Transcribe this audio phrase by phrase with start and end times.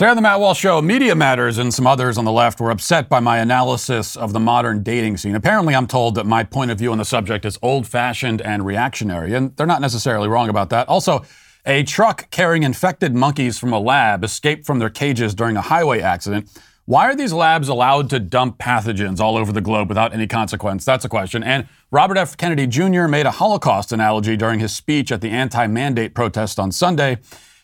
[0.00, 2.70] Today on the Matt Walsh Show, Media Matters and some others on the left were
[2.70, 5.34] upset by my analysis of the modern dating scene.
[5.34, 8.64] Apparently, I'm told that my point of view on the subject is old fashioned and
[8.64, 10.88] reactionary, and they're not necessarily wrong about that.
[10.88, 11.22] Also,
[11.66, 16.00] a truck carrying infected monkeys from a lab escaped from their cages during a highway
[16.00, 16.48] accident.
[16.86, 20.82] Why are these labs allowed to dump pathogens all over the globe without any consequence?
[20.86, 21.42] That's a question.
[21.42, 22.38] And Robert F.
[22.38, 23.06] Kennedy Jr.
[23.06, 27.18] made a Holocaust analogy during his speech at the anti mandate protest on Sunday.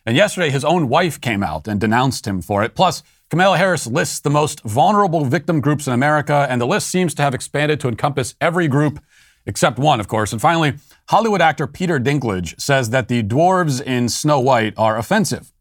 [0.06, 2.76] And yesterday, his own wife came out and denounced him for it.
[2.76, 7.12] Plus, Kamala Harris lists the most vulnerable victim groups in America, and the list seems
[7.14, 9.00] to have expanded to encompass every group
[9.46, 10.32] except one, of course.
[10.32, 10.74] And finally,
[11.08, 15.52] Hollywood actor Peter Dinklage says that the dwarves in Snow White are offensive.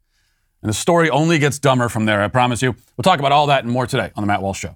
[0.62, 2.76] And the story only gets dumber from there, I promise you.
[2.98, 4.76] We'll talk about all that and more today on The Matt Walsh Show.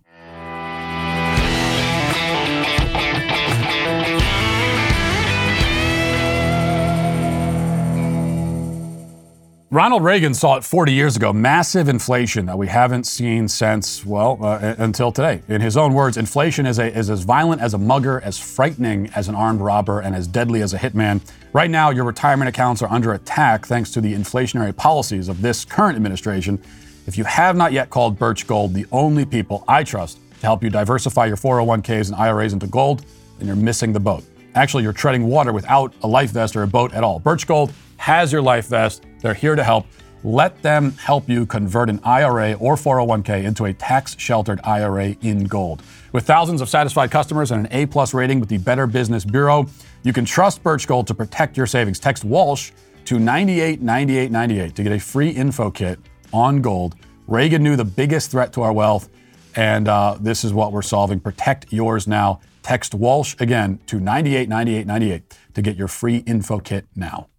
[9.71, 14.39] Ronald Reagan saw it 40 years ago massive inflation that we haven't seen since, well,
[14.41, 15.43] uh, until today.
[15.47, 19.11] In his own words, inflation is, a, is as violent as a mugger, as frightening
[19.13, 21.21] as an armed robber, and as deadly as a hitman.
[21.53, 25.65] Right now, your retirement accounts are under attack thanks to the inflationary policies of this
[25.65, 26.59] current administration.
[27.05, 30.63] If you have not yet called Birch Gold the only people I trust to help
[30.63, 33.05] you diversify your 401ks and IRAs into gold,
[33.37, 34.23] then you're missing the boat.
[34.55, 37.19] Actually, you're treading water without a life vest or a boat at all.
[37.19, 39.05] Birch Gold has your life vest.
[39.21, 39.85] They're here to help.
[40.23, 45.45] Let them help you convert an IRA or 401k into a tax sheltered IRA in
[45.45, 45.81] gold.
[46.11, 49.67] With thousands of satisfied customers and an A plus rating with the Better Business Bureau,
[50.03, 51.99] you can trust Birch Gold to protect your savings.
[51.99, 52.71] Text Walsh
[53.05, 55.99] to 989898 to get a free info kit
[56.33, 56.95] on gold.
[57.27, 59.09] Reagan knew the biggest threat to our wealth,
[59.55, 61.19] and uh, this is what we're solving.
[61.19, 62.41] Protect yours now.
[62.61, 67.29] Text Walsh again to 989898 to get your free info kit now.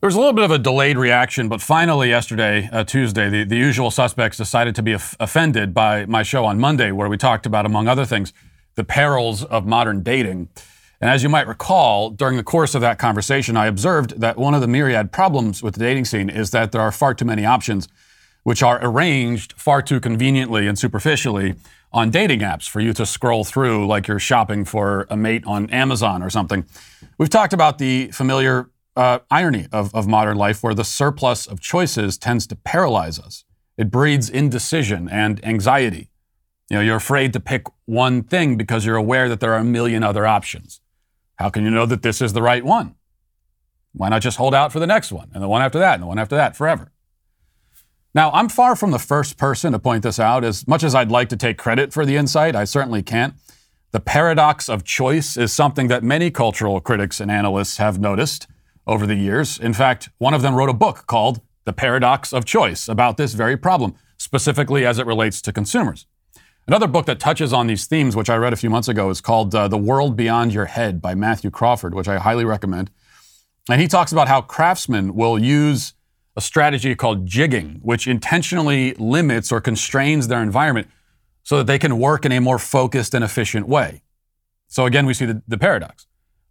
[0.00, 3.42] There was a little bit of a delayed reaction, but finally, yesterday, uh, Tuesday, the,
[3.42, 7.16] the usual suspects decided to be of- offended by my show on Monday, where we
[7.16, 8.32] talked about, among other things,
[8.76, 10.50] the perils of modern dating.
[11.00, 14.54] And as you might recall, during the course of that conversation, I observed that one
[14.54, 17.44] of the myriad problems with the dating scene is that there are far too many
[17.44, 17.88] options,
[18.44, 21.56] which are arranged far too conveniently and superficially
[21.92, 25.68] on dating apps for you to scroll through like you're shopping for a mate on
[25.70, 26.64] Amazon or something.
[27.18, 31.60] We've talked about the familiar uh, irony of, of modern life where the surplus of
[31.60, 33.44] choices tends to paralyze us.
[33.76, 36.10] It breeds indecision and anxiety.
[36.68, 39.64] You know, you're afraid to pick one thing because you're aware that there are a
[39.64, 40.80] million other options.
[41.36, 42.96] How can you know that this is the right one?
[43.92, 46.02] Why not just hold out for the next one and the one after that and
[46.02, 46.90] the one after that forever?
[48.14, 50.42] Now, I'm far from the first person to point this out.
[50.42, 53.34] As much as I'd like to take credit for the insight, I certainly can't.
[53.92, 58.48] The paradox of choice is something that many cultural critics and analysts have noticed
[58.88, 59.58] over the years.
[59.58, 63.34] In fact, one of them wrote a book called The Paradox of Choice about this
[63.34, 66.06] very problem, specifically as it relates to consumers.
[66.66, 69.20] Another book that touches on these themes, which I read a few months ago, is
[69.20, 72.90] called uh, The World Beyond Your Head by Matthew Crawford, which I highly recommend.
[73.70, 75.94] And he talks about how craftsmen will use
[76.36, 80.88] a strategy called jigging, which intentionally limits or constrains their environment
[81.42, 84.02] so that they can work in a more focused and efficient way.
[84.68, 86.06] So again, we see the, the paradox.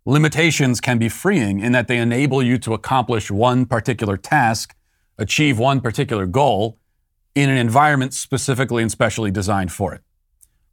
[0.08, 4.74] Limitations can be freeing in that they enable you to accomplish one particular task,
[5.18, 6.80] achieve one particular goal
[7.36, 10.02] in an environment specifically and specially designed for it.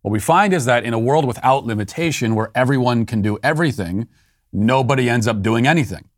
[0.02, 4.06] What we find is that in a world without limitation, where everyone can do everything,
[4.52, 6.08] nobody ends up doing anything.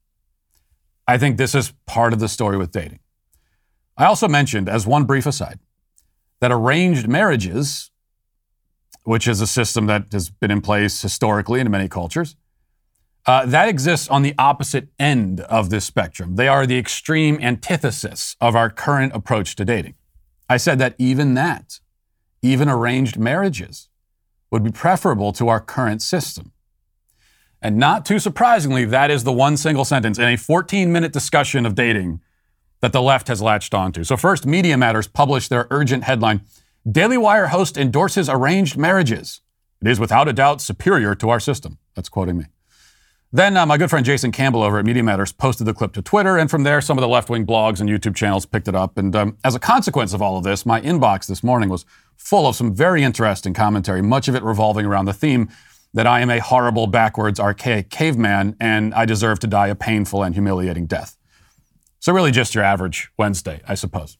[1.08, 3.00] I think this is part of the story with dating.
[3.96, 5.58] I also mentioned, as one brief aside,
[6.40, 7.90] that arranged marriages,
[9.04, 12.36] which is a system that has been in place historically in many cultures,
[13.26, 16.36] uh, that exists on the opposite end of this spectrum.
[16.36, 19.94] They are the extreme antithesis of our current approach to dating.
[20.48, 21.80] I said that even that,
[22.40, 23.88] even arranged marriages,
[24.50, 26.52] would be preferable to our current system.
[27.60, 31.66] And not too surprisingly, that is the one single sentence in a 14 minute discussion
[31.66, 32.20] of dating
[32.80, 34.04] that the left has latched onto.
[34.04, 36.42] So, first, Media Matters published their urgent headline
[36.88, 39.40] Daily Wire host endorses arranged marriages.
[39.82, 41.78] It is without a doubt superior to our system.
[41.96, 42.44] That's quoting me.
[43.32, 46.02] Then uh, my good friend Jason Campbell over at Media Matters posted the clip to
[46.02, 48.76] Twitter, and from there, some of the left wing blogs and YouTube channels picked it
[48.76, 48.96] up.
[48.96, 51.84] And um, as a consequence of all of this, my inbox this morning was
[52.16, 55.48] full of some very interesting commentary, much of it revolving around the theme
[55.92, 60.22] that I am a horrible, backwards, archaic caveman, and I deserve to die a painful
[60.22, 61.16] and humiliating death.
[61.98, 64.18] So, really, just your average Wednesday, I suppose.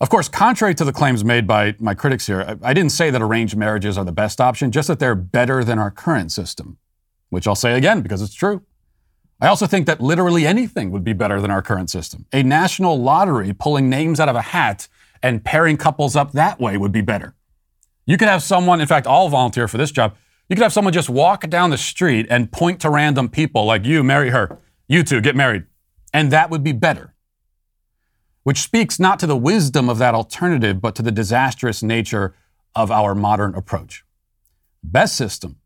[0.00, 3.20] Of course, contrary to the claims made by my critics here, I didn't say that
[3.20, 6.78] arranged marriages are the best option, just that they're better than our current system
[7.32, 8.60] which I'll say again because it's true.
[9.40, 12.26] I also think that literally anything would be better than our current system.
[12.30, 14.86] A national lottery pulling names out of a hat
[15.22, 17.34] and pairing couples up that way would be better.
[18.04, 20.14] You could have someone, in fact, I'll volunteer for this job.
[20.50, 23.86] You could have someone just walk down the street and point to random people like
[23.86, 24.58] you, marry her.
[24.86, 25.64] You two, get married.
[26.12, 27.14] And that would be better.
[28.42, 32.34] Which speaks not to the wisdom of that alternative, but to the disastrous nature
[32.74, 34.04] of our modern approach.
[34.84, 35.56] Best system,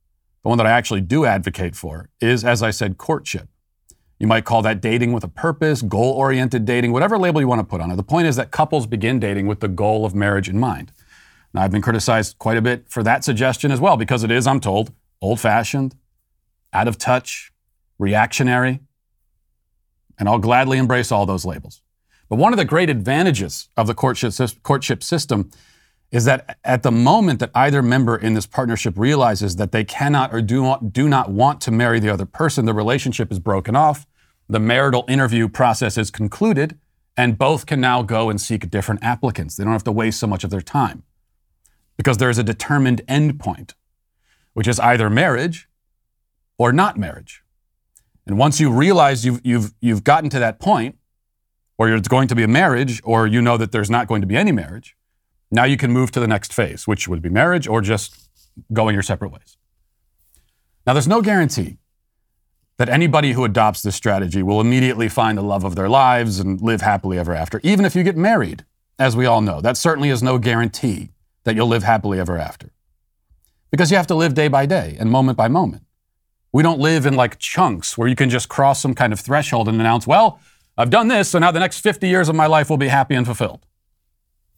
[0.46, 3.48] the one that I actually do advocate for, is, as I said, courtship.
[4.20, 7.58] You might call that dating with a purpose, goal oriented dating, whatever label you want
[7.58, 7.96] to put on it.
[7.96, 10.92] The point is that couples begin dating with the goal of marriage in mind.
[11.52, 14.46] Now, I've been criticized quite a bit for that suggestion as well, because it is,
[14.46, 15.96] I'm told, old fashioned,
[16.72, 17.52] out of touch,
[17.98, 18.78] reactionary,
[20.16, 21.82] and I'll gladly embrace all those labels.
[22.28, 24.32] But one of the great advantages of the courtship,
[24.62, 25.50] courtship system
[26.10, 30.32] is that at the moment that either member in this partnership realizes that they cannot
[30.32, 33.74] or do not, do not want to marry the other person, the relationship is broken
[33.74, 34.06] off,
[34.48, 36.78] the marital interview process is concluded,
[37.16, 39.56] and both can now go and seek different applicants.
[39.56, 41.02] They don't have to waste so much of their time
[41.96, 43.74] because there is a determined endpoint,
[44.52, 45.68] which is either marriage
[46.58, 47.42] or not marriage.
[48.26, 50.98] And once you realize you've, you've, you've gotten to that point,
[51.78, 54.26] or it's going to be a marriage, or you know that there's not going to
[54.26, 54.96] be any marriage,
[55.50, 58.28] now you can move to the next phase, which would be marriage or just
[58.72, 59.56] going your separate ways.
[60.86, 61.78] Now, there's no guarantee
[62.78, 66.60] that anybody who adopts this strategy will immediately find the love of their lives and
[66.60, 68.64] live happily ever after, even if you get married,
[68.98, 69.60] as we all know.
[69.60, 71.10] That certainly is no guarantee
[71.44, 72.70] that you'll live happily ever after.
[73.70, 75.84] Because you have to live day by day and moment by moment.
[76.52, 79.68] We don't live in like chunks where you can just cross some kind of threshold
[79.68, 80.40] and announce, well,
[80.78, 83.14] I've done this, so now the next 50 years of my life will be happy
[83.14, 83.64] and fulfilled.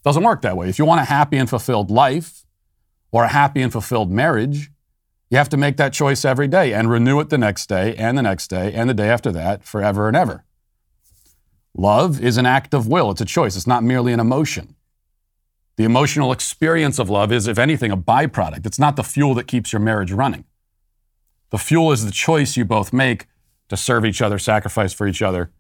[0.09, 0.71] Doesn't work that way.
[0.71, 2.47] If you want a happy and fulfilled life
[3.13, 4.71] or a happy and fulfilled marriage,
[5.29, 8.17] you have to make that choice every day and renew it the next day and
[8.17, 10.47] the next day and the day after that forever and ever.
[11.77, 14.77] Love is an act of will, it's a choice, it's not merely an emotion.
[15.77, 18.65] The emotional experience of love is, if anything, a byproduct.
[18.65, 20.47] It's not the fuel that keeps your marriage running.
[21.51, 23.27] The fuel is the choice you both make
[23.69, 25.51] to serve each other, sacrifice for each other,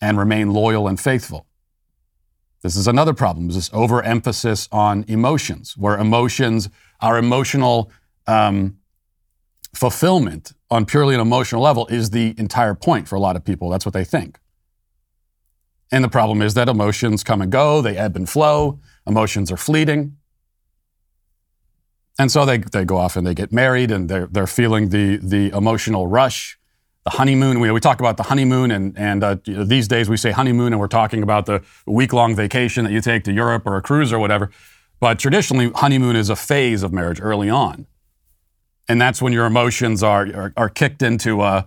[0.00, 1.46] and remain loyal and faithful.
[2.64, 6.70] This is another problem, is this overemphasis on emotions, where emotions,
[7.02, 7.92] our emotional
[8.26, 8.78] um,
[9.74, 13.68] fulfillment on purely an emotional level is the entire point for a lot of people.
[13.68, 14.38] That's what they think.
[15.92, 19.58] And the problem is that emotions come and go, they ebb and flow, emotions are
[19.58, 20.16] fleeting.
[22.18, 25.18] And so they, they go off and they get married and they're, they're feeling the,
[25.18, 26.58] the emotional rush
[27.04, 27.60] the honeymoon.
[27.60, 30.80] We, we talk about the honeymoon, and, and uh, these days we say honeymoon, and
[30.80, 34.12] we're talking about the week long vacation that you take to Europe or a cruise
[34.12, 34.50] or whatever.
[35.00, 37.86] But traditionally, honeymoon is a phase of marriage early on.
[38.88, 41.64] And that's when your emotions are, are, are kicked into uh,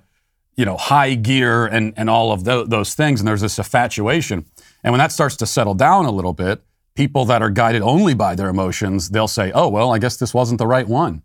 [0.56, 3.22] you know, high gear and, and all of those, those things.
[3.22, 4.46] And there's this infatuation.
[4.84, 6.64] And when that starts to settle down a little bit,
[6.96, 10.34] people that are guided only by their emotions, they'll say, oh, well, I guess this
[10.34, 11.22] wasn't the right one.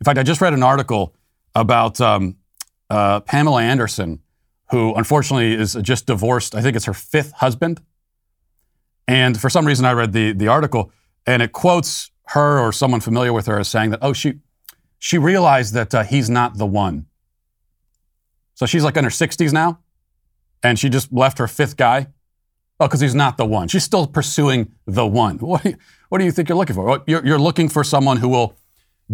[0.00, 1.14] In fact, I just read an article
[1.54, 2.36] about um,
[2.90, 4.20] uh, Pamela Anderson,
[4.70, 6.54] who unfortunately is just divorced.
[6.54, 7.80] I think it's her fifth husband.
[9.08, 10.92] And for some reason, I read the, the article
[11.26, 14.34] and it quotes her or someone familiar with her as saying that, oh, she,
[14.98, 17.06] she realized that uh, he's not the one.
[18.54, 19.80] So she's like in her 60s now
[20.62, 22.08] and she just left her fifth guy.
[22.78, 23.68] Oh, because he's not the one.
[23.68, 25.38] She's still pursuing the one.
[25.40, 25.76] What do you,
[26.08, 27.02] what do you think you're looking for?
[27.06, 28.56] You're, you're looking for someone who will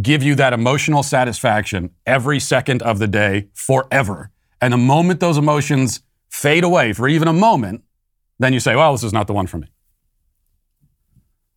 [0.01, 4.31] give you that emotional satisfaction every second of the day forever.
[4.61, 7.83] And the moment those emotions fade away for even a moment,
[8.39, 9.69] then you say, well, this is not the one for me.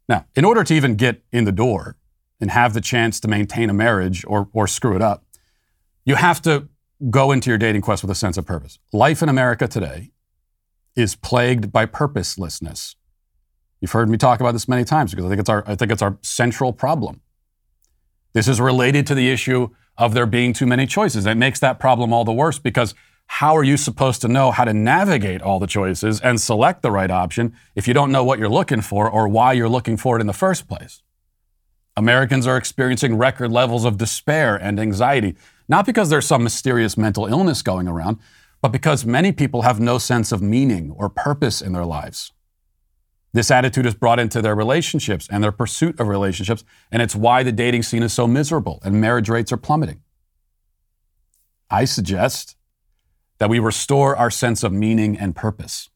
[0.07, 1.97] Now, in order to even get in the door
[2.39, 5.25] and have the chance to maintain a marriage or, or screw it up,
[6.05, 6.67] you have to
[7.09, 8.79] go into your dating quest with a sense of purpose.
[8.91, 10.11] Life in America today
[10.95, 12.95] is plagued by purposelessness.
[13.79, 15.91] You've heard me talk about this many times because I think it's our, I think
[15.91, 17.21] it's our central problem.
[18.33, 21.25] This is related to the issue of there being too many choices.
[21.25, 22.95] It makes that problem all the worse because
[23.27, 26.91] how are you supposed to know how to navigate all the choices and select the
[26.91, 30.17] right option if you don't know what you're looking for or why you're looking for
[30.17, 31.01] it in the first place?
[31.95, 35.35] Americans are experiencing record levels of despair and anxiety,
[35.67, 38.17] not because there's some mysterious mental illness going around,
[38.61, 42.31] but because many people have no sense of meaning or purpose in their lives.
[43.31, 47.43] This attitude is brought into their relationships and their pursuit of relationships, and it's why
[47.43, 50.01] the dating scene is so miserable and marriage rates are plummeting.
[51.69, 52.55] I suggest
[53.37, 55.89] that we restore our sense of meaning and purpose.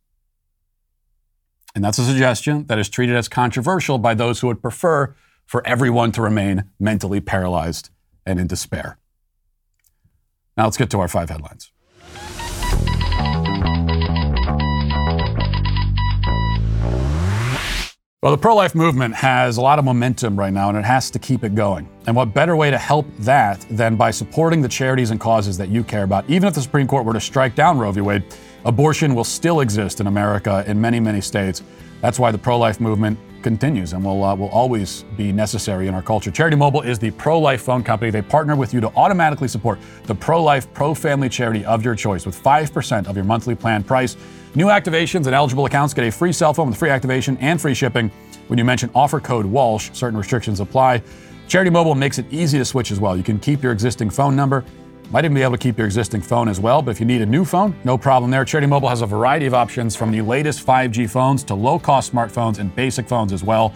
[1.75, 5.65] And that's a suggestion that is treated as controversial by those who would prefer for
[5.67, 7.89] everyone to remain mentally paralyzed
[8.25, 8.97] and in despair.
[10.55, 11.72] Now let's get to our five headlines.
[18.23, 21.11] Well, the pro life movement has a lot of momentum right now, and it has
[21.11, 21.89] to keep it going.
[22.07, 25.67] And what better way to help that than by supporting the charities and causes that
[25.67, 26.29] you care about?
[26.29, 27.99] Even if the Supreme Court were to strike down Roe v.
[27.99, 28.23] Wade,
[28.63, 31.63] abortion will still exist in America in many, many states.
[31.99, 35.93] That's why the pro life movement continues and will, uh, will always be necessary in
[35.93, 36.31] our culture.
[36.31, 38.09] Charity Mobile is the pro life phone company.
[38.09, 41.93] They partner with you to automatically support the pro life, pro family charity of your
[41.93, 44.15] choice with 5% of your monthly plan price.
[44.55, 47.73] New activations and eligible accounts get a free cell phone with free activation and free
[47.73, 48.11] shipping
[48.47, 49.89] when you mention offer code Walsh.
[49.93, 51.01] Certain restrictions apply.
[51.47, 53.17] Charity Mobile makes it easy to switch as well.
[53.17, 54.63] You can keep your existing phone number.
[55.09, 57.21] Might even be able to keep your existing phone as well, but if you need
[57.21, 58.45] a new phone, no problem there.
[58.45, 62.13] Charity Mobile has a variety of options from the latest 5G phones to low cost
[62.13, 63.73] smartphones and basic phones as well.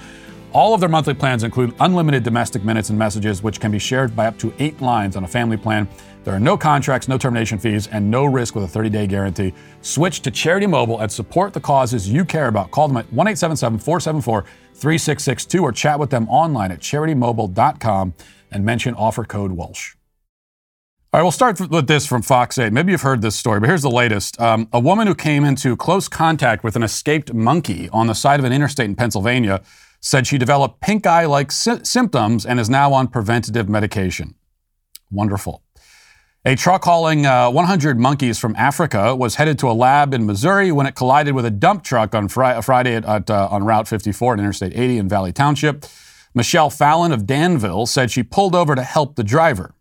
[0.53, 4.15] All of their monthly plans include unlimited domestic minutes and messages, which can be shared
[4.15, 5.87] by up to eight lines on a family plan.
[6.27, 9.53] There are no contracts, no termination fees, and no risk with a 30 day guarantee.
[9.79, 12.69] Switch to Charity Mobile and support the causes you care about.
[12.69, 18.13] Call them at 1-877-474-3662 or chat with them online at charitymobile.com
[18.51, 19.95] and mention offer code Walsh.
[21.13, 22.73] All right, we'll start with this from Fox 8.
[22.73, 24.37] Maybe you've heard this story, but here's the latest.
[24.41, 28.41] Um, a woman who came into close contact with an escaped monkey on the side
[28.41, 29.61] of an interstate in Pennsylvania
[30.01, 34.35] said she developed pink eye like sy- symptoms and is now on preventative medication.
[35.09, 35.63] Wonderful.
[36.47, 40.71] A truck hauling uh, 100 monkeys from Africa was headed to a lab in Missouri
[40.71, 43.85] when it collided with a dump truck on fri- Friday at, at, uh, on Route
[43.85, 45.85] 54 at Interstate 80 in Valley Township.
[46.33, 49.75] Michelle Fallon of Danville said she pulled over to help the driver.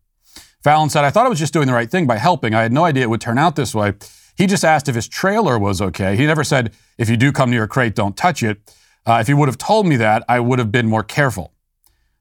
[0.60, 2.52] Fallon said, I thought I was just doing the right thing by helping.
[2.52, 3.92] I had no idea it would turn out this way.
[4.36, 6.16] He just asked if his trailer was okay.
[6.16, 8.74] He never said, if you do come near a crate, don't touch it.
[9.06, 11.52] Uh, if he would have told me that, I would have been more careful.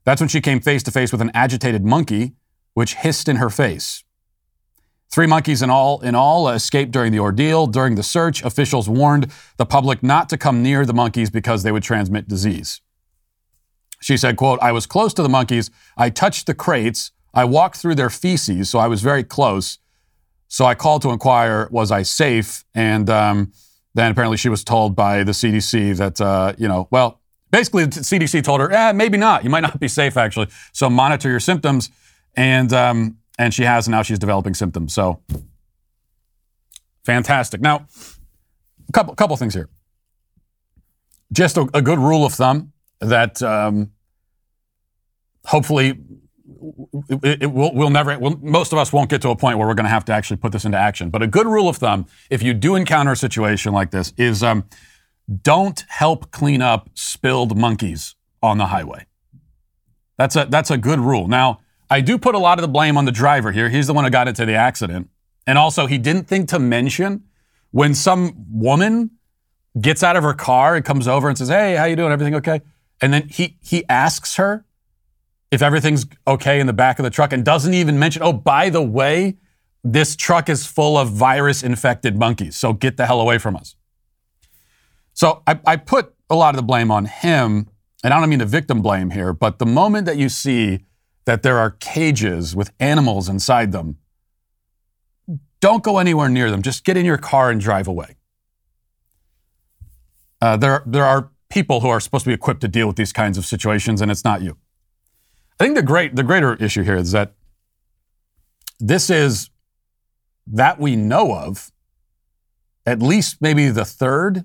[0.04, 2.34] That's when she came face to face with an agitated monkey,
[2.74, 4.04] which hissed in her face.
[5.10, 7.66] Three monkeys in all, in all escaped during the ordeal.
[7.66, 11.72] During the search, officials warned the public not to come near the monkeys because they
[11.72, 12.80] would transmit disease.
[14.00, 15.70] She said, quote, I was close to the monkeys.
[15.96, 17.12] I touched the crates.
[17.32, 19.78] I walked through their feces, so I was very close.
[20.48, 22.64] So I called to inquire, was I safe?
[22.74, 23.52] And um,
[23.94, 27.20] then apparently she was told by the CDC that, uh, you know, well,
[27.50, 29.44] basically the CDC told her, eh, maybe not.
[29.44, 30.48] You might not be safe, actually.
[30.72, 31.90] So monitor your symptoms.
[32.36, 34.94] And um, and she has, and now she's developing symptoms.
[34.94, 35.22] So
[37.04, 37.60] fantastic.
[37.60, 37.86] Now,
[38.88, 39.68] a couple, couple things here.
[41.32, 43.92] Just a, a good rule of thumb that um,
[45.44, 45.98] hopefully
[47.08, 49.66] it, it will, we'll never, we'll, most of us won't get to a point where
[49.66, 51.10] we're going to have to actually put this into action.
[51.10, 54.42] But a good rule of thumb, if you do encounter a situation like this, is
[54.42, 54.64] um,
[55.42, 59.06] don't help clean up spilled monkeys on the highway.
[60.16, 61.28] That's a, that's a good rule.
[61.28, 63.68] Now, I do put a lot of the blame on the driver here.
[63.68, 65.08] He's the one who got into the accident.
[65.46, 67.24] And also, he didn't think to mention
[67.70, 69.10] when some woman
[69.80, 72.12] gets out of her car and comes over and says, "Hey, how you doing?
[72.12, 72.62] Everything okay?"
[73.00, 74.64] And then he he asks her
[75.50, 78.70] if everything's okay in the back of the truck and doesn't even mention, "Oh, by
[78.70, 79.36] the way,
[79.84, 82.56] this truck is full of virus infected monkeys.
[82.56, 83.76] So get the hell away from us."
[85.12, 87.68] So I, I put a lot of the blame on him,
[88.02, 90.85] and I don't mean the victim blame here, but the moment that you see
[91.26, 93.98] that there are cages with animals inside them,
[95.60, 96.62] don't go anywhere near them.
[96.62, 98.16] Just get in your car and drive away.
[100.40, 103.12] Uh, there, there are people who are supposed to be equipped to deal with these
[103.12, 104.56] kinds of situations, and it's not you.
[105.58, 107.34] I think the great, the greater issue here is that
[108.78, 109.50] this is
[110.46, 111.72] that we know of
[112.84, 114.44] at least maybe the third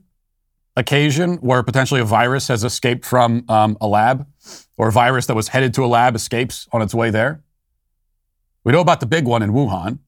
[0.75, 4.27] occasion where potentially a virus has escaped from um, a lab
[4.77, 7.43] or a virus that was headed to a lab escapes on its way there.
[8.63, 9.99] We know about the big one in Wuhan.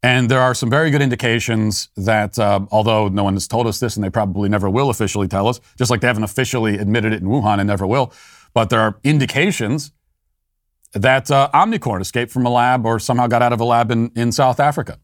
[0.00, 3.80] And there are some very good indications that, uh, although no one has told us
[3.80, 7.12] this and they probably never will officially tell us, just like they haven't officially admitted
[7.12, 8.12] it in Wuhan and never will,
[8.54, 9.92] but there are indications
[10.92, 14.12] that uh, Omicron escaped from a lab or somehow got out of a lab in,
[14.14, 15.00] in South Africa.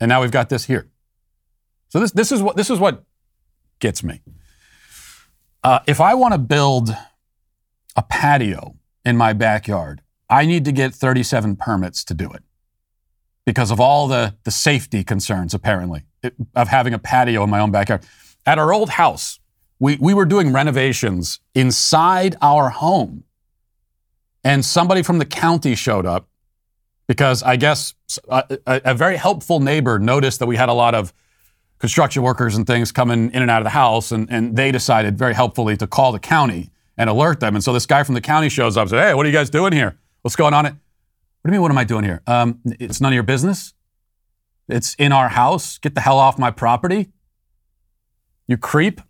[0.00, 0.88] And now we've got this here.
[1.88, 3.04] So this, this, is, what, this is what
[3.82, 4.22] gets me.
[5.62, 6.88] Uh, if I want to build
[7.94, 12.42] a patio in my backyard, I need to get 37 permits to do it
[13.44, 16.04] because of all the, the safety concerns, apparently,
[16.54, 18.02] of having a patio in my own backyard.
[18.46, 19.40] At our old house,
[19.78, 23.24] we, we were doing renovations inside our home.
[24.44, 26.28] And somebody from the county showed up
[27.06, 27.94] because I guess
[28.28, 31.12] a, a, a very helpful neighbor noticed that we had a lot of
[31.82, 35.18] construction workers and things coming in and out of the house, and, and they decided
[35.18, 37.56] very helpfully to call the county and alert them.
[37.56, 39.34] And so this guy from the county shows up and says, Hey, what are you
[39.34, 39.98] guys doing here?
[40.22, 40.64] What's going on?
[40.64, 40.78] What do
[41.46, 42.22] you mean, what am I doing here?
[42.28, 43.74] Um, it's none of your business.
[44.68, 45.78] It's in our house.
[45.78, 47.10] Get the hell off my property.
[48.46, 49.00] You creep.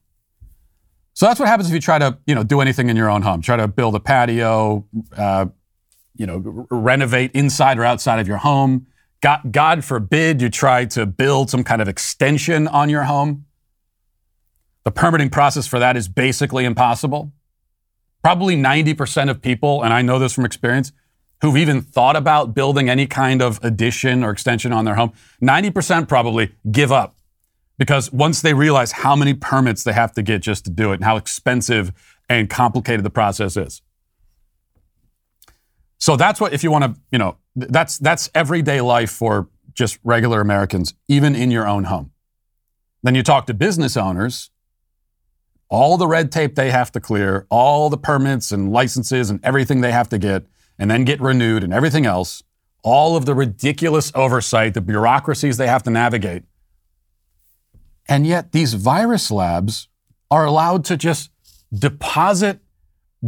[1.12, 3.20] So that's what happens if you try to, you know, do anything in your own
[3.20, 3.42] home.
[3.42, 5.44] Try to build a patio, uh,
[6.16, 8.86] you know, r- renovate inside or outside of your home.
[9.22, 13.46] God, God forbid you try to build some kind of extension on your home.
[14.84, 17.32] The permitting process for that is basically impossible.
[18.22, 20.92] Probably 90% of people, and I know this from experience,
[21.40, 26.08] who've even thought about building any kind of addition or extension on their home, 90%
[26.08, 27.16] probably give up
[27.78, 30.96] because once they realize how many permits they have to get just to do it
[30.96, 31.92] and how expensive
[32.28, 33.82] and complicated the process is.
[36.02, 40.00] So that's what if you want to, you know, that's that's everyday life for just
[40.02, 42.10] regular Americans, even in your own home.
[43.04, 44.50] Then you talk to business owners,
[45.68, 49.80] all the red tape they have to clear, all the permits and licenses and everything
[49.80, 50.44] they have to get,
[50.76, 52.42] and then get renewed and everything else,
[52.82, 56.42] all of the ridiculous oversight, the bureaucracies they have to navigate.
[58.08, 59.86] And yet, these virus labs
[60.32, 61.30] are allowed to just
[61.72, 62.58] deposit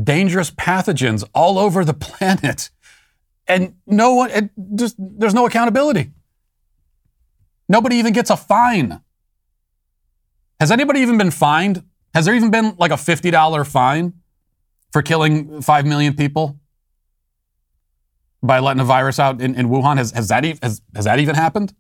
[0.01, 2.71] dangerous pathogens all over the planet.
[3.47, 6.11] And no one, it just, there's no accountability.
[7.69, 9.01] Nobody even gets a fine.
[10.61, 11.83] Has anybody even been fined?
[12.15, 14.15] Has there even been like a $50 fine
[14.93, 16.59] for killing 5 million people
[18.43, 19.97] by letting a virus out in, in Wuhan?
[19.97, 21.75] Has, has, that, has, has that even happened?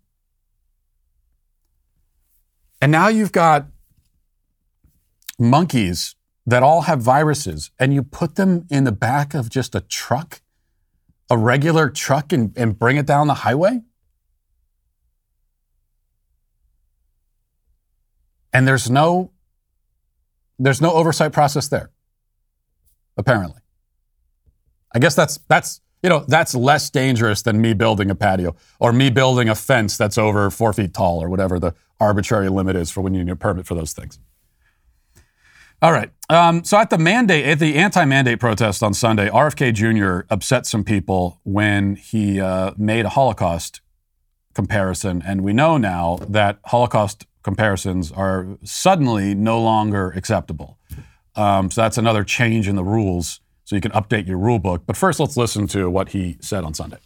[2.83, 3.69] And now you've got
[5.39, 6.15] monkeys
[6.47, 10.43] that all have viruses, and you put them in the back of just a truck,
[11.31, 13.83] a regular truck, and, and bring it down the highway?
[18.53, 19.33] And there's no
[20.59, 21.91] there's no oversight process there,
[23.17, 23.61] apparently.
[24.95, 28.93] I guess that's that's you know that's less dangerous than me building a patio or
[28.93, 32.91] me building a fence that's over four feet tall or whatever the arbitrary limit is
[32.91, 34.21] for when you need a permit for those things.
[35.83, 36.11] All right.
[36.31, 40.27] Um, so at the mandate, at the anti-mandate protest on Sunday, RFK Jr.
[40.31, 43.83] upset some people when he uh, made a Holocaust
[44.55, 50.79] comparison, and we know now that Holocaust comparisons are suddenly no longer acceptable.
[51.37, 53.41] Um, so that's another change in the rules.
[53.65, 54.83] So you can update your rule book.
[54.87, 56.99] But first, let's listen to what he said on Sunday.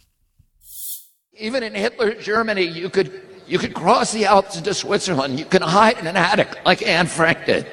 [1.33, 5.39] Even in Hitler's Germany, you could you could cross the Alps into Switzerland.
[5.39, 7.65] You can hide in an attic like Anne Frank did.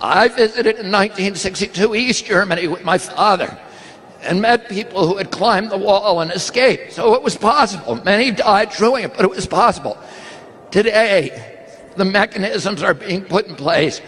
[0.00, 3.58] I visited in 1962 East Germany with my father
[4.22, 6.92] and met people who had climbed the wall and escaped.
[6.92, 7.94] So it was possible.
[7.96, 9.96] Many died doing it, but it was possible.
[10.70, 11.58] Today,
[11.96, 14.00] the mechanisms are being put in place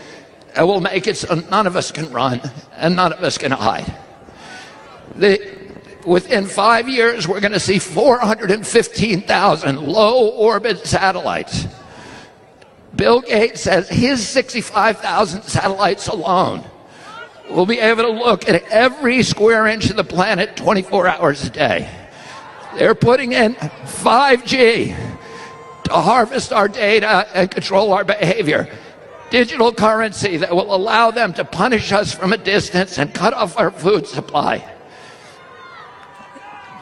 [0.55, 2.41] that will make it so none of us can run
[2.77, 3.95] and none of us can hide.
[5.17, 5.41] The,
[6.07, 11.67] within five years, we're going to see 415,000 low orbit satellites.
[12.95, 16.65] Bill Gates says his 65,000 satellites alone
[17.51, 21.51] will be able to look at every square inch of the planet 24 hours a
[21.51, 21.91] day.
[22.77, 24.97] They're putting in 5G
[25.85, 28.69] to harvest our data and control our behavior.
[29.31, 33.59] Digital currency that will allow them to punish us from a distance and cut off
[33.59, 34.67] our food supply.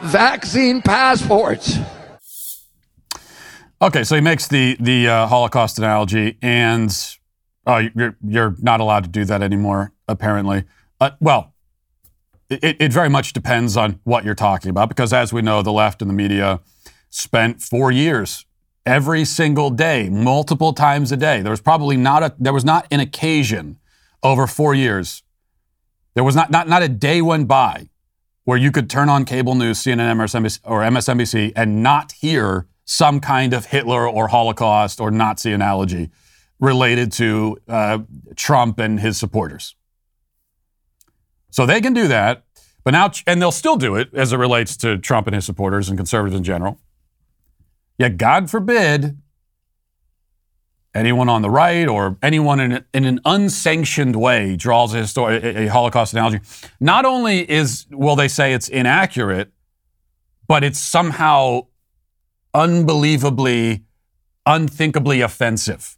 [0.03, 1.77] Vaccine passports.
[3.81, 6.95] Okay, so he makes the the uh, Holocaust analogy, and
[7.65, 10.65] uh, you're you're not allowed to do that anymore, apparently.
[10.99, 11.55] Uh, well,
[12.47, 15.71] it, it very much depends on what you're talking about, because as we know, the
[15.71, 16.59] left and the media
[17.09, 18.45] spent four years
[18.85, 21.41] every single day, multiple times a day.
[21.41, 23.79] There was probably not a there was not an occasion
[24.21, 25.23] over four years.
[26.13, 27.89] There was not not not a day went by
[28.43, 33.19] where you could turn on cable news, CNN, MSNBC, or MSNBC, and not hear some
[33.19, 36.09] kind of Hitler or Holocaust or Nazi analogy
[36.59, 37.99] related to uh,
[38.35, 39.75] Trump and his supporters.
[41.49, 42.43] So they can do that,
[42.83, 45.89] but now, and they'll still do it as it relates to Trump and his supporters
[45.89, 46.79] and conservatives in general.
[47.97, 49.17] Yet, God forbid,
[50.93, 55.65] anyone on the right or anyone in, in an unsanctioned way draws a, histor- a,
[55.65, 56.39] a Holocaust analogy.
[56.79, 59.51] Not only is will they say it's inaccurate,
[60.47, 61.67] but it's somehow
[62.53, 63.83] unbelievably,
[64.45, 65.97] unthinkably offensive.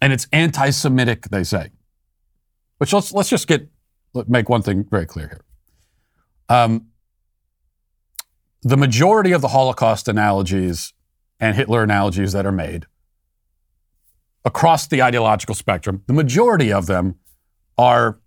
[0.00, 1.70] And it's anti-Semitic, they say.
[2.78, 3.68] Which let's let's just get
[4.28, 5.44] make one thing very clear here.
[6.48, 6.88] Um,
[8.62, 10.92] the majority of the Holocaust analogies
[11.40, 12.86] and Hitler analogies that are made
[14.44, 17.16] across the ideological spectrum, the majority of them
[17.78, 18.20] are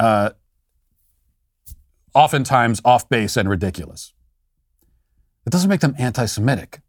[0.00, 0.30] uh,
[2.14, 4.12] oftentimes off base and ridiculous.
[5.46, 6.80] It doesn't make them anti Semitic.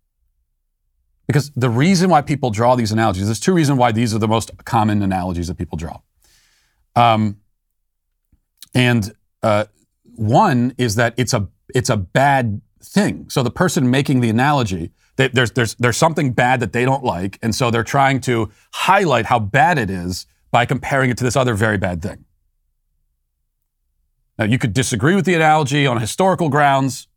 [1.28, 4.28] Because the reason why people draw these analogies, there's two reasons why these are the
[4.28, 6.00] most common analogies that people draw.
[6.96, 7.38] Um,
[8.76, 9.66] and uh,
[10.04, 13.30] one is that it's a it's a bad thing.
[13.30, 17.04] So the person making the analogy, they, there's there's there's something bad that they don't
[17.04, 21.24] like, and so they're trying to highlight how bad it is by comparing it to
[21.24, 22.26] this other very bad thing.
[24.38, 27.08] Now you could disagree with the analogy on historical grounds.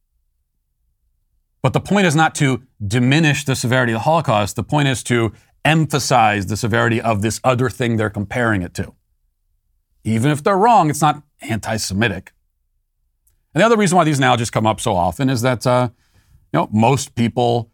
[1.62, 4.56] But the point is not to diminish the severity of the Holocaust.
[4.56, 5.32] The point is to
[5.64, 8.94] emphasize the severity of this other thing they're comparing it to.
[10.04, 12.32] Even if they're wrong, it's not anti Semitic.
[13.54, 15.90] And the other reason why these analogies come up so often is that uh,
[16.52, 17.70] you know, most people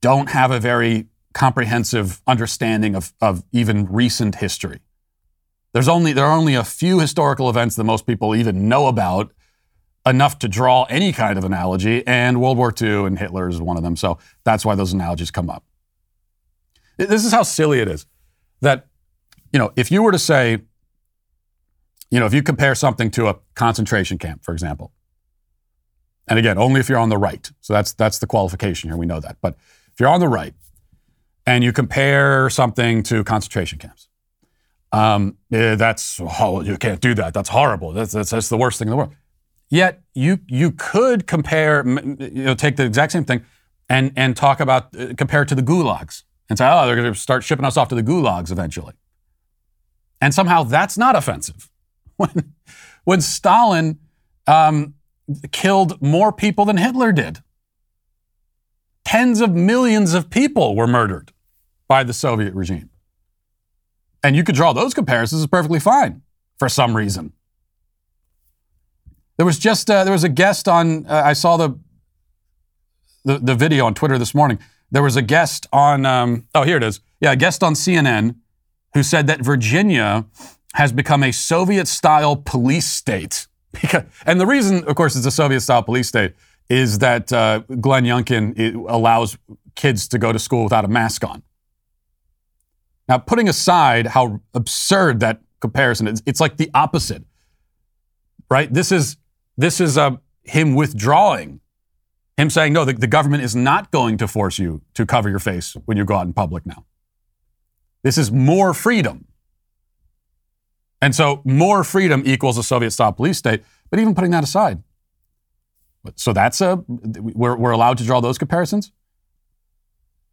[0.00, 4.80] don't have a very comprehensive understanding of, of even recent history.
[5.72, 9.32] There's only, there are only a few historical events that most people even know about
[10.04, 13.76] enough to draw any kind of analogy, and World War II and Hitler is one
[13.76, 13.96] of them.
[13.96, 15.64] So that's why those analogies come up.
[16.96, 18.06] This is how silly it is
[18.60, 18.86] that,
[19.52, 20.58] you know, if you were to say,
[22.10, 24.92] you know, if you compare something to a concentration camp, for example,
[26.28, 27.50] and again, only if you're on the right.
[27.60, 28.96] So that's that's the qualification here.
[28.96, 29.38] We know that.
[29.40, 29.56] But
[29.92, 30.54] if you're on the right
[31.46, 34.08] and you compare something to concentration camps,
[34.92, 37.34] um, eh, that's oh, you can't do that.
[37.34, 37.92] That's horrible.
[37.92, 39.14] That's, that's that's the worst thing in the world.
[39.72, 43.42] Yet you you could compare, you know, take the exact same thing
[43.88, 47.10] and and talk about uh, compare it to the gulags and say, oh, they're going
[47.10, 48.92] to start shipping us off to the gulags eventually.
[50.20, 51.70] And somehow that's not offensive.
[52.18, 52.52] When
[53.04, 53.98] when Stalin
[54.46, 54.92] um,
[55.52, 57.38] killed more people than Hitler did,
[59.06, 61.32] tens of millions of people were murdered
[61.88, 62.90] by the Soviet regime.
[64.22, 66.20] And you could draw those comparisons is perfectly fine
[66.58, 67.32] for some reason.
[69.36, 71.06] There was just uh, there was a guest on.
[71.06, 71.78] Uh, I saw the,
[73.24, 74.58] the, the video on Twitter this morning.
[74.90, 76.04] There was a guest on.
[76.06, 77.00] Um, oh, here it is.
[77.20, 78.36] Yeah, a guest on CNN
[78.94, 80.26] who said that Virginia
[80.74, 83.46] has become a Soviet-style police state.
[83.80, 86.34] Because, and the reason, of course, it's a Soviet-style police state
[86.68, 89.38] is that uh, Glenn Youngkin allows
[89.74, 91.42] kids to go to school without a mask on.
[93.08, 97.24] Now, putting aside how absurd that comparison is, it's like the opposite,
[98.50, 98.72] right?
[98.72, 99.16] This is
[99.62, 101.60] this is uh, him withdrawing,
[102.36, 105.38] him saying, no, the, the government is not going to force you to cover your
[105.38, 106.84] face when you go out in public now.
[108.02, 109.26] This is more freedom.
[111.00, 113.62] And so more freedom equals a Soviet style police state.
[113.90, 114.82] But even putting that aside,
[116.16, 118.90] so that's a, we're, we're allowed to draw those comparisons?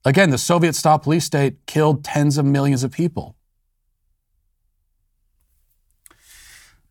[0.05, 3.35] Again, the Soviet style police state killed tens of millions of people.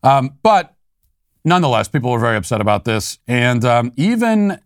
[0.05, 0.77] Um, but
[1.45, 3.19] nonetheless, people were very upset about this.
[3.27, 4.61] And um, even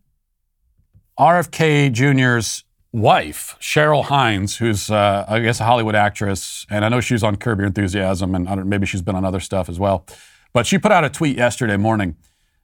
[1.19, 7.01] RFK Jr.'s wife, Cheryl Hines, who's, uh, I guess, a Hollywood actress, and I know
[7.01, 10.07] she's on Curb Your Enthusiasm, and maybe she's been on other stuff as well.
[10.53, 12.17] But she put out a tweet yesterday morning,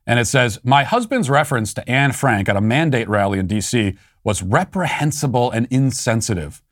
[0.07, 3.95] and it says, My husband's reference to Anne Frank at a mandate rally in D.C.
[4.23, 6.63] was reprehensible and insensitive.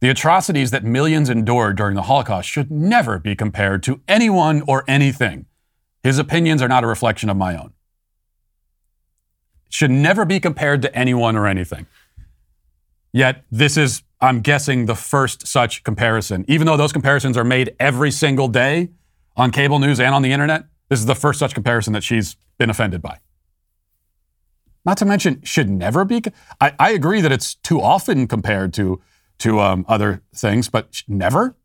[0.00, 4.82] The atrocities that millions endured during the Holocaust should never be compared to anyone or
[4.88, 5.46] anything.
[6.02, 7.72] His opinions are not a reflection of my own.
[9.68, 11.86] Should never be compared to anyone or anything.
[13.12, 16.44] Yet, this is, I'm guessing, the first such comparison.
[16.48, 18.90] Even though those comparisons are made every single day
[19.36, 22.36] on cable news and on the internet, this is the first such comparison that she's
[22.58, 23.18] been offended by.
[24.84, 26.22] Not to mention, should never be.
[26.60, 29.00] I, I agree that it's too often compared to,
[29.38, 31.56] to um, other things, but never?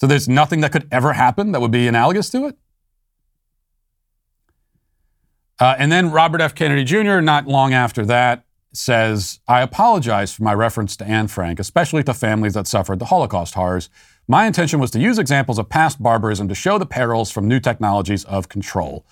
[0.00, 2.56] So there's nothing that could ever happen that would be analogous to it?
[5.60, 6.54] Uh, and then Robert F.
[6.54, 11.60] Kennedy Jr., not long after that, says, I apologize for my reference to Anne Frank,
[11.60, 13.90] especially to families that suffered the Holocaust horrors.
[14.26, 17.60] My intention was to use examples of past barbarism to show the perils from new
[17.60, 19.04] technologies of control.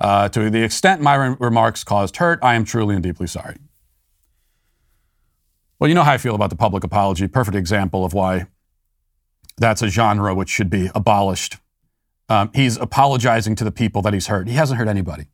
[0.00, 3.56] Uh, to the extent my re- remarks caused hurt, I am truly and deeply sorry.
[5.80, 7.26] Well, you know how I feel about the public apology.
[7.28, 8.46] Perfect example of why
[9.56, 11.56] that's a genre which should be abolished.
[12.28, 14.48] Um, he's apologizing to the people that he's hurt.
[14.48, 15.28] He hasn't hurt anybody.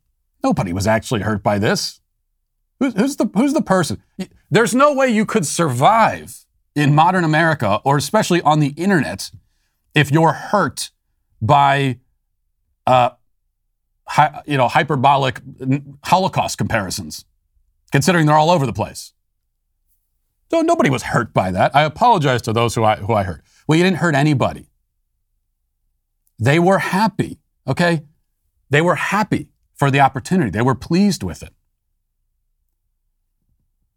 [0.45, 2.01] Nobody was actually hurt by this.
[2.79, 4.03] Who's, who's, the, who's the person?
[4.51, 9.31] There's no way you could survive in modern America, or especially on the internet,
[9.95, 10.91] if you're hurt
[11.41, 11.97] by,
[12.85, 13.09] uh,
[14.05, 15.41] hi, you know, hyperbolic
[16.03, 17.25] Holocaust comparisons,
[17.91, 19.13] considering they're all over the place.
[20.51, 21.75] So nobody was hurt by that.
[21.75, 23.41] I apologize to those who I, who I hurt.
[23.67, 24.69] Well, you didn't hurt anybody.
[26.37, 28.03] They were happy, okay?
[28.69, 30.49] They were happy for the opportunity.
[30.49, 31.53] They were pleased with it.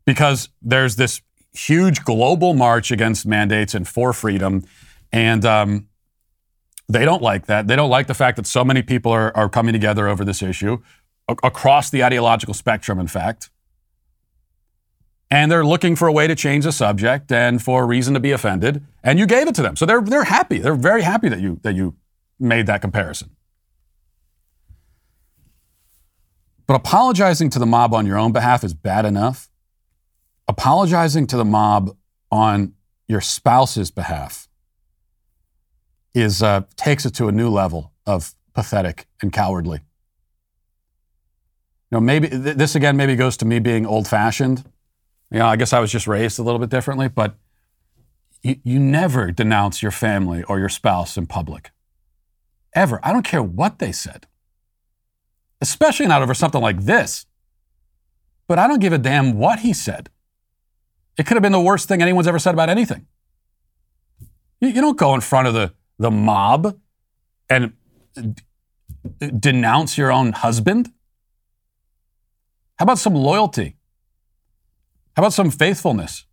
[0.07, 1.21] because there's this
[1.53, 4.65] huge global march against mandates and for freedom.
[5.13, 5.89] And um,
[6.89, 7.67] they don't like that.
[7.69, 10.43] They don't like the fact that so many people are, are coming together over this
[10.43, 10.79] issue
[11.29, 13.51] a- across the ideological spectrum, in fact.
[15.31, 18.21] And they're looking for a way to change the subject and for a reason to
[18.21, 18.87] be offended.
[19.05, 19.77] And you gave it to them.
[19.77, 20.59] So they're, they're happy.
[20.59, 21.97] They're very happy that you, that you
[22.41, 23.31] made that comparison.
[26.69, 29.49] But apologizing to the mob on your own behalf is bad enough.
[30.47, 31.97] Apologizing to the mob
[32.31, 32.75] on
[33.09, 34.49] your spouse's behalf
[36.15, 39.79] is uh, takes it to a new level of pathetic and cowardly.
[41.91, 44.65] You know, maybe th- this again maybe goes to me being old-fashioned.
[45.31, 47.37] You know, I guess I was just raised a little bit differently, but
[48.43, 51.71] you, you never denounce your family or your spouse in public.
[52.75, 53.01] Ever.
[53.03, 54.27] I don't care what they said
[55.61, 57.27] especially not over something like this.
[58.47, 60.11] But I don't give a damn what he said.
[61.17, 63.07] It could have been the worst thing anyone's ever said about anything.
[64.61, 66.79] You, you don't go in front of the, the mob
[67.51, 67.73] and
[68.15, 68.43] d-
[69.39, 70.93] denounce your own husband.
[72.79, 73.77] How about some loyalty?
[75.17, 76.25] How about some faithfulness?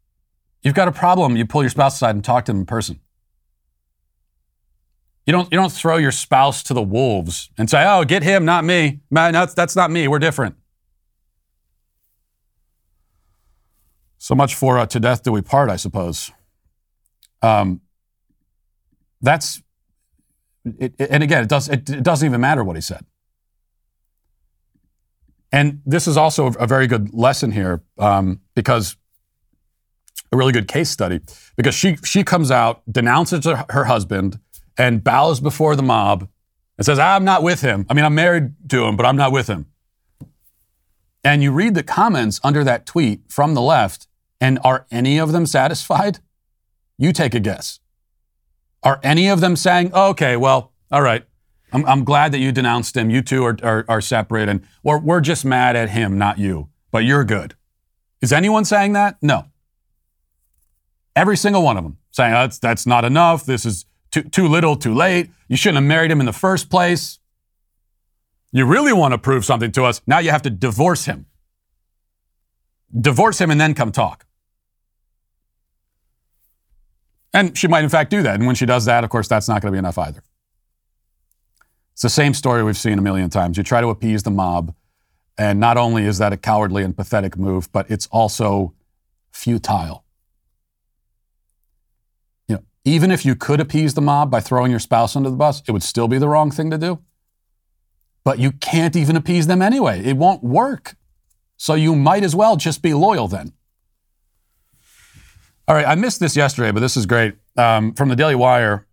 [0.62, 3.00] You've got a problem, you pull your spouse aside and talk to them in person.
[5.26, 8.46] You don't, you don't throw your spouse to the wolves and say, oh, get him,
[8.46, 9.00] not me.
[9.10, 10.08] Man, that's, that's not me.
[10.08, 10.56] We're different.
[14.20, 16.32] So much for uh, to death do we part, I suppose.
[17.42, 17.82] Um,
[19.22, 19.62] that's,
[20.64, 23.06] it, it, and again, it, does, it, it doesn't even matter what he said.
[25.52, 28.98] And this is also a very good lesson here um, because
[30.32, 31.22] a really good case study
[31.56, 34.40] because she she comes out denounces her, her husband
[34.78, 36.28] and bows before the mob
[36.78, 37.86] and says, I'm not with him.
[37.90, 39.68] I mean, I'm married to him, but I'm not with him.
[41.24, 44.08] And you read the comments under that tweet from the left,
[44.40, 46.20] and are any of them satisfied?
[46.98, 47.80] You take a guess.
[48.84, 51.26] Are any of them saying, okay, well, all right,
[51.74, 53.10] I'm, I'm, glad that you denounced him.
[53.10, 56.70] You two are, are, are separate, and or we're just mad at him, not you,
[56.92, 57.56] but you're good.
[58.22, 59.18] Is anyone saying that?
[59.22, 59.46] No.
[61.16, 63.46] Every single one of them saying, that's, that's not enough.
[63.46, 65.30] This is too, too little, too late.
[65.50, 67.20] You shouldn't have married him in the first place.
[68.52, 70.02] You really want to prove something to us.
[70.08, 71.26] Now you have to divorce him.
[72.98, 74.26] Divorce him and then come talk.
[77.34, 78.36] And she might, in fact, do that.
[78.36, 80.24] And when she does that, of course, that's not going to be enough either.
[81.92, 83.58] It's the same story we've seen a million times.
[83.58, 84.74] You try to appease the mob,
[85.38, 88.74] and not only is that a cowardly and pathetic move, but it's also
[89.34, 90.05] futile.
[92.86, 95.72] Even if you could appease the mob by throwing your spouse under the bus, it
[95.72, 97.00] would still be the wrong thing to do.
[98.24, 100.04] But you can't even appease them anyway.
[100.04, 100.96] It won't work.
[101.58, 103.54] So you might as well just be loyal then.
[105.68, 107.36] All right, I missed this yesterday, but this is great.
[107.58, 108.86] Um, from the Daily Wire,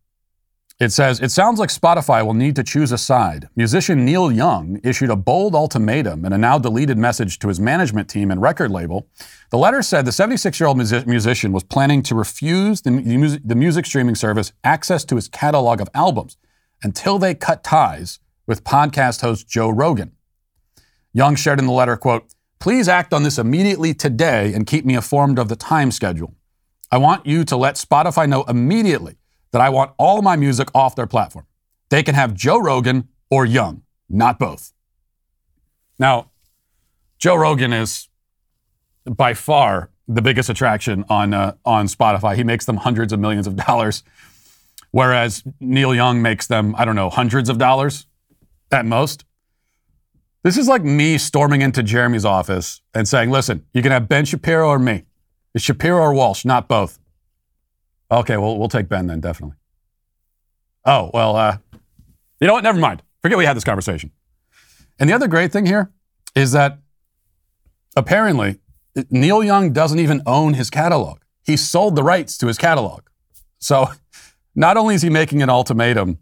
[0.83, 3.49] it says, It sounds like Spotify will need to choose a side.
[3.55, 8.11] Musician Neil Young issued a bold ultimatum in a now deleted message to his management
[8.11, 9.07] team and record label.
[9.51, 13.42] The letter said the 76 year old music- musician was planning to refuse the, music,
[13.45, 16.37] the music streaming service access to his catalog of albums
[16.83, 18.18] until they cut ties
[18.49, 20.11] with podcast host Joe Rogan.
[21.12, 24.97] Young shared in the letter, quote, Please act on this immediately today and keep me
[24.97, 26.35] informed of the time schedule.
[26.90, 29.16] I want you to let Spotify know immediately
[29.53, 31.47] that I want all my music off their platform.
[31.91, 34.73] They can have Joe Rogan or Young, not both.
[35.99, 36.31] Now,
[37.19, 38.09] Joe Rogan is
[39.05, 42.35] by far the biggest attraction on uh, on Spotify.
[42.35, 44.03] He makes them hundreds of millions of dollars,
[44.91, 48.07] whereas Neil Young makes them I don't know hundreds of dollars
[48.71, 49.25] at most.
[50.43, 54.25] This is like me storming into Jeremy's office and saying, "Listen, you can have Ben
[54.25, 55.05] Shapiro or me.
[55.55, 56.99] It's Shapiro or Walsh, not both."
[58.12, 59.57] Okay, well, we'll take Ben then, definitely.
[60.85, 61.57] Oh, well, uh,
[62.40, 62.62] you know what?
[62.62, 63.03] Never mind.
[63.22, 64.11] Forget we had this conversation.
[64.98, 65.90] And the other great thing here
[66.35, 66.79] is that
[67.96, 68.59] apparently
[69.11, 71.20] Neil Young doesn't even own his catalog.
[71.42, 73.05] He sold the rights to his catalog.
[73.59, 73.88] So
[74.55, 76.18] not only is he making an ultimatum,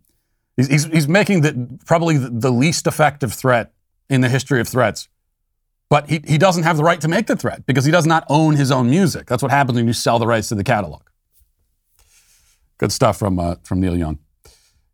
[0.57, 3.73] he's, he's, he's making the, probably the, least effective threat
[4.09, 5.09] in the history of threats.
[5.89, 8.25] But he, he doesn't have the right to make the threat because he does not
[8.29, 9.27] own his own music.
[9.27, 11.03] That's what happens when you sell the rights to the catalog.
[12.81, 14.21] Good stuff from, uh, from Neil Young.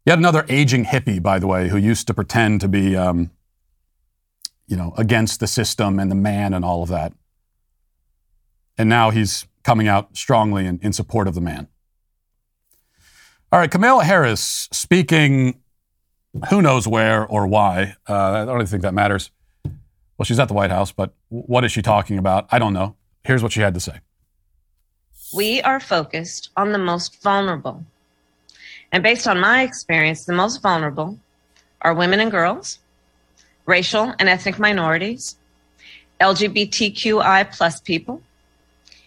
[0.05, 3.31] Yet another aging hippie, by the way, who used to pretend to be, um,
[4.67, 7.13] you know, against the system and the man and all of that.
[8.77, 11.69] And now he's coming out strongly in, in support of the man.
[13.53, 15.61] All right, Kamala Harris speaking
[16.51, 17.95] who knows where or why.
[18.09, 19.31] Uh, I don't even think that matters.
[19.65, 22.49] Well, she's at the White House, but what is she talking about?
[22.51, 22.97] I don't know.
[23.23, 24.01] Here's what she had to say.
[25.35, 27.85] We are focused on the most vulnerable.
[28.93, 31.19] And based on my experience, the most vulnerable
[31.83, 32.79] are women and girls,
[33.67, 35.37] racial and ethnic minorities,
[36.21, 38.23] LGBTQI plus people,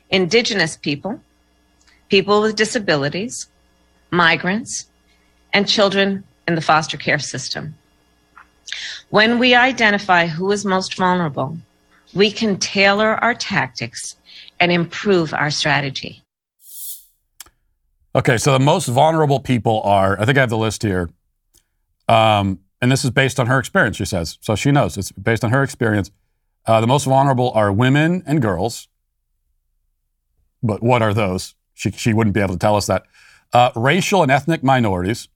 [0.09, 1.21] indigenous people,
[2.09, 3.47] people with disabilities,
[4.11, 4.87] migrants,
[5.53, 7.75] and children in the foster care system.
[9.09, 11.57] When we identify who is most vulnerable,
[12.13, 14.15] we can tailor our tactics
[14.59, 16.23] and improve our strategy.
[18.15, 21.09] Okay, so the most vulnerable people are, I think I have the list here.
[22.07, 24.37] Um, and this is based on her experience, she says.
[24.41, 26.11] So she knows it's based on her experience.
[26.65, 28.87] Uh, the most vulnerable are women and girls.
[30.63, 31.55] But what are those?
[31.73, 33.03] She, she wouldn't be able to tell us that.
[33.53, 35.29] Uh, racial and ethnic minorities,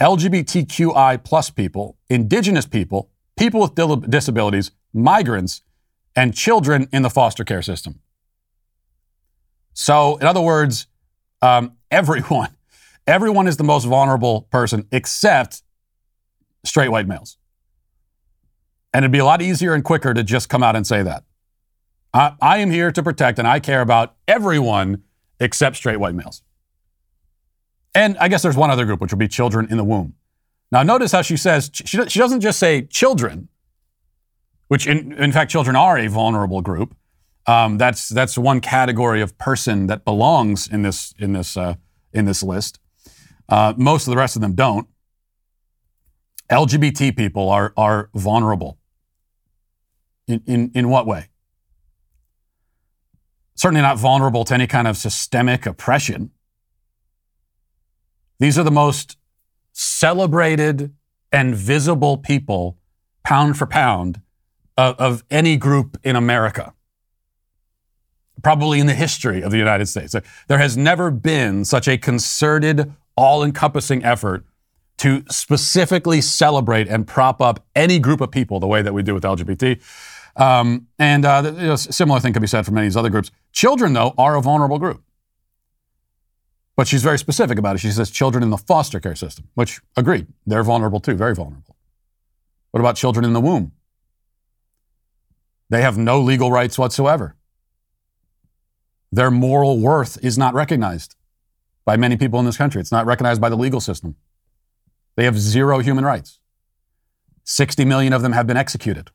[0.00, 5.62] LGBTQI plus people, indigenous people, people with disabilities, migrants,
[6.16, 8.00] and children in the foster care system.
[9.74, 10.86] So, in other words,
[11.42, 12.56] um, everyone,
[13.06, 15.62] everyone is the most vulnerable person except
[16.64, 17.36] straight white males.
[18.92, 21.24] And it'd be a lot easier and quicker to just come out and say that.
[22.14, 25.02] I, I am here to protect and I care about everyone
[25.40, 26.42] except straight white males.
[27.94, 30.14] And I guess there's one other group, which would be children in the womb.
[30.72, 33.48] Now, notice how she says, she, she doesn't just say children,
[34.68, 36.96] which in, in fact, children are a vulnerable group.
[37.46, 41.74] Um, that's, that's one category of person that belongs in this, in this, uh,
[42.12, 42.78] in this list.
[43.48, 44.88] Uh, most of the rest of them don't.
[46.50, 48.78] LGBT people are, are vulnerable.
[50.26, 51.28] In, in, in what way?
[53.56, 56.30] Certainly not vulnerable to any kind of systemic oppression.
[58.38, 59.16] These are the most
[59.72, 60.94] celebrated
[61.30, 62.78] and visible people,
[63.22, 64.20] pound for pound,
[64.76, 66.73] of, of any group in America.
[68.42, 70.14] Probably in the history of the United States.
[70.48, 74.44] There has never been such a concerted, all encompassing effort
[74.98, 79.14] to specifically celebrate and prop up any group of people the way that we do
[79.14, 79.80] with LGBT.
[80.36, 83.10] Um, and uh, you know, similar thing can be said for many of these other
[83.10, 83.30] groups.
[83.52, 85.02] Children, though, are a vulnerable group.
[86.76, 87.78] But she's very specific about it.
[87.78, 91.76] She says children in the foster care system, which agreed, they're vulnerable too, very vulnerable.
[92.72, 93.72] What about children in the womb?
[95.70, 97.36] They have no legal rights whatsoever.
[99.14, 101.14] Their moral worth is not recognized
[101.84, 102.80] by many people in this country.
[102.80, 104.16] It's not recognized by the legal system.
[105.14, 106.40] They have zero human rights.
[107.44, 109.12] 60 million of them have been executed.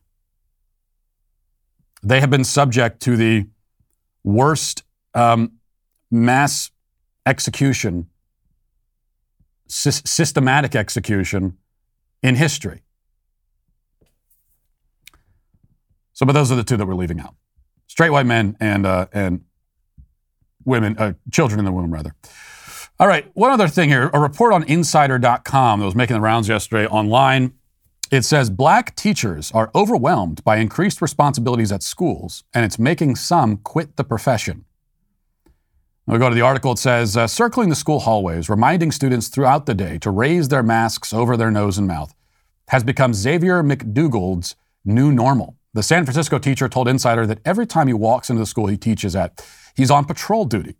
[2.02, 3.48] They have been subject to the
[4.24, 5.58] worst um,
[6.10, 6.70] mass
[7.26, 8.08] execution,
[9.66, 11.58] sy- systematic execution
[12.22, 12.80] in history.
[16.14, 17.34] So, but those are the two that we're leaving out:
[17.86, 19.44] straight white men and uh, and
[20.64, 22.14] women, uh, children in the womb, rather.
[22.98, 26.48] All right, one other thing here: a report on Insider.com that was making the rounds
[26.48, 27.52] yesterday online.
[28.10, 33.56] It says black teachers are overwhelmed by increased responsibilities at schools, and it's making some
[33.58, 34.64] quit the profession.
[36.06, 36.72] We go to the article.
[36.72, 40.64] It says, uh, circling the school hallways, reminding students throughout the day to raise their
[40.64, 42.12] masks over their nose and mouth,
[42.68, 45.56] has become Xavier McDougald's new normal.
[45.72, 48.76] The San Francisco teacher told Insider that every time he walks into the school he
[48.76, 49.46] teaches at,
[49.80, 50.76] he's on patrol duty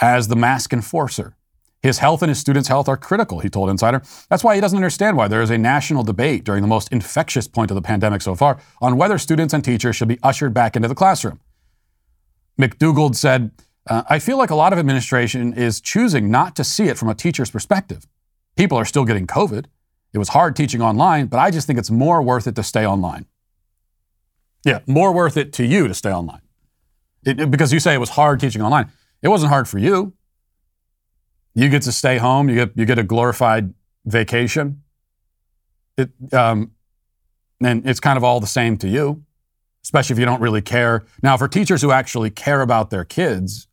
[0.00, 1.36] as the mask enforcer.
[1.82, 4.02] His health and his students' health are critical, he told Insider.
[4.28, 7.48] That's why he doesn't understand why there is a national debate during the most infectious
[7.48, 10.76] point of the pandemic so far on whether students and teachers should be ushered back
[10.76, 11.40] into the classroom.
[12.60, 13.50] McDougald said,
[13.88, 17.08] uh, I feel like a lot of administration is choosing not to see it from
[17.08, 18.06] a teacher's perspective.
[18.56, 19.64] People are still getting COVID.
[20.12, 22.84] It was hard teaching online, but I just think it's more worth it to stay
[22.84, 23.24] online.
[24.64, 26.42] Yeah, more worth it to you to stay online.
[27.24, 28.90] It, because you say it was hard teaching online.
[29.22, 30.14] It wasn't hard for you.
[31.54, 32.48] You get to stay home.
[32.48, 34.82] You get you get a glorified vacation.
[35.96, 36.72] It um,
[37.62, 39.22] and it's kind of all the same to you,
[39.84, 41.04] especially if you don't really care.
[41.22, 43.66] Now, for teachers who actually care about their kids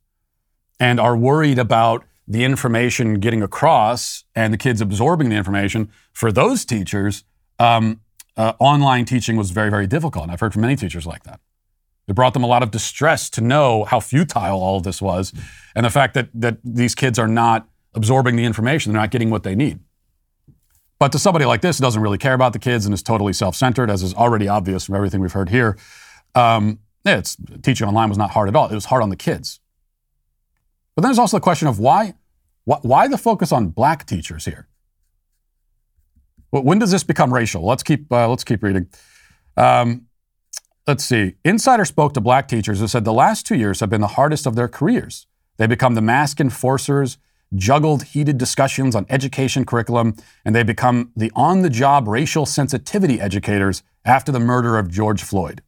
[0.78, 6.30] and are worried about the information getting across and the kids absorbing the information, for
[6.30, 7.24] those teachers,
[7.58, 8.00] um,
[8.36, 10.24] uh, online teaching was very, very difficult.
[10.24, 11.40] And I've heard from many teachers like that.
[12.08, 15.32] It brought them a lot of distress to know how futile all of this was
[15.76, 19.30] and the fact that, that these kids are not absorbing the information, they're not getting
[19.30, 19.80] what they need.
[20.98, 23.32] But to somebody like this who doesn't really care about the kids and is totally
[23.32, 25.78] self centered, as is already obvious from everything we've heard here,
[26.34, 28.68] um, it's, teaching online was not hard at all.
[28.68, 29.60] It was hard on the kids.
[30.96, 32.14] But then there's also the question of why,
[32.64, 34.66] why, why the focus on black teachers here?
[36.50, 37.64] When does this become racial?
[37.64, 38.88] Let's keep, uh, let's keep reading.
[39.56, 40.07] Um,
[40.88, 41.34] let's see.
[41.44, 44.46] Insider spoke to black teachers who said the last two years have been the hardest
[44.46, 45.26] of their careers.
[45.58, 47.18] They become the mask enforcers,
[47.54, 50.16] juggled heated discussions on education curriculum,
[50.46, 55.22] and they become the on the job racial sensitivity educators after the murder of George
[55.22, 55.62] Floyd.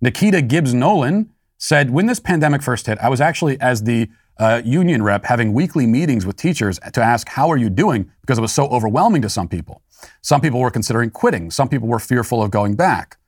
[0.00, 4.08] Nikita Gibbs Nolan said, When this pandemic first hit, I was actually, as the
[4.38, 8.10] uh, union rep, having weekly meetings with teachers to ask, How are you doing?
[8.22, 9.82] because it was so overwhelming to some people.
[10.22, 13.18] Some people were considering quitting, some people were fearful of going back.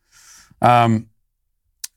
[0.61, 1.09] Um,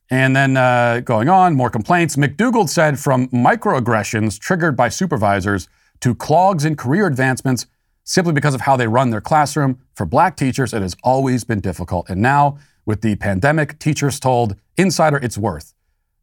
[0.10, 2.16] and then uh, going on, more complaints.
[2.16, 5.68] McDougald said from microaggressions triggered by supervisors
[6.02, 7.68] to clogs in career advancements
[8.04, 9.80] simply because of how they run their classroom.
[9.94, 12.10] For black teachers, it has always been difficult.
[12.10, 15.76] And now, with the pandemic, teachers told Insider it's worth.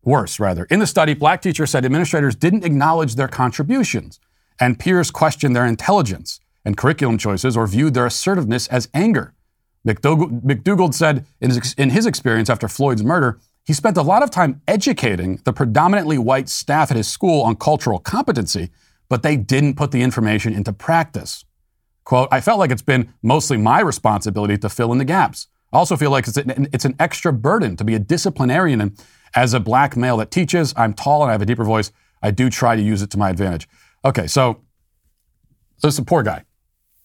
[0.03, 0.65] Worse, rather.
[0.65, 4.19] In the study, black teachers said administrators didn't acknowledge their contributions,
[4.59, 9.35] and peers questioned their intelligence and curriculum choices or viewed their assertiveness as anger.
[9.87, 14.31] McDougald, said in his, in his experience after Floyd's murder, he spent a lot of
[14.31, 18.71] time educating the predominantly white staff at his school on cultural competency,
[19.09, 21.45] but they didn't put the information into practice.
[22.05, 25.49] Quote, I felt like it's been mostly my responsibility to fill in the gaps.
[25.73, 28.81] I also feel like it's an, it's an extra burden to be a disciplinarian.
[28.81, 31.91] And as a black male that teaches, I'm tall and I have a deeper voice.
[32.23, 33.69] I do try to use it to my advantage.
[34.05, 34.63] Okay, so
[35.83, 36.46] this is a poor guy.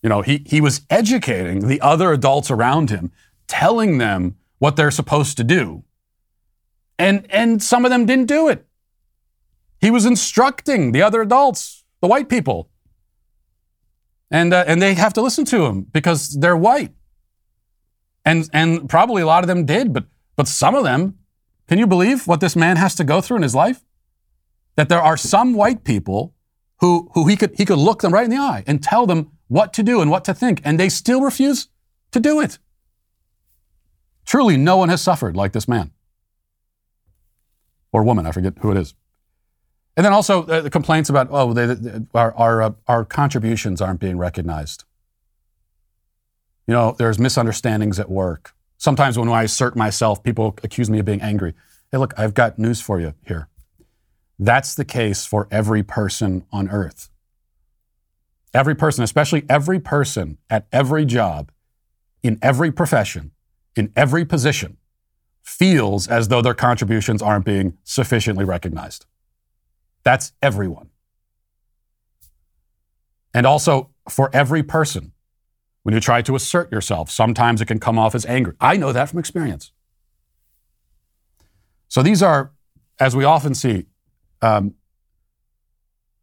[0.02, 3.12] You know, he, he was educating the other adults around him,
[3.48, 5.84] telling them what they're supposed to do
[7.02, 8.64] and, and some of them didn't do it.
[9.80, 12.70] He was instructing the other adults, the white people.
[14.30, 16.94] And, uh, and they have to listen to him because they're white.
[18.24, 21.18] And, and probably a lot of them did, but, but some of them,
[21.68, 23.84] can you believe what this man has to go through in his life?
[24.76, 26.36] That there are some white people
[26.82, 29.32] who, who he, could, he could look them right in the eye and tell them
[29.52, 31.68] what to do and what to think, and they still refuse
[32.12, 32.58] to do it.
[34.26, 35.92] Truly, no one has suffered like this man
[37.92, 38.94] or woman, I forget who it is.
[39.98, 43.82] And then also uh, the complaints about, oh, they, they, our, our, uh, our contributions
[43.82, 44.86] aren't being recognized.
[46.66, 48.54] You know, there's misunderstandings at work.
[48.78, 51.54] Sometimes when I assert myself, people accuse me of being angry.
[51.92, 53.50] Hey, look, I've got news for you here.
[54.40, 57.11] That's the case for every person on earth.
[58.54, 61.52] Every person, especially every person at every job,
[62.22, 63.32] in every profession,
[63.76, 64.78] in every position,
[65.42, 69.06] feels as though their contributions aren't being sufficiently recognized.
[70.04, 70.90] That's everyone.
[73.34, 75.14] And also, for every person,
[75.84, 78.56] when you try to assert yourself, sometimes it can come off as anger.
[78.60, 79.72] I know that from experience.
[81.88, 82.52] So these are,
[83.00, 83.86] as we often see,
[84.42, 84.76] um,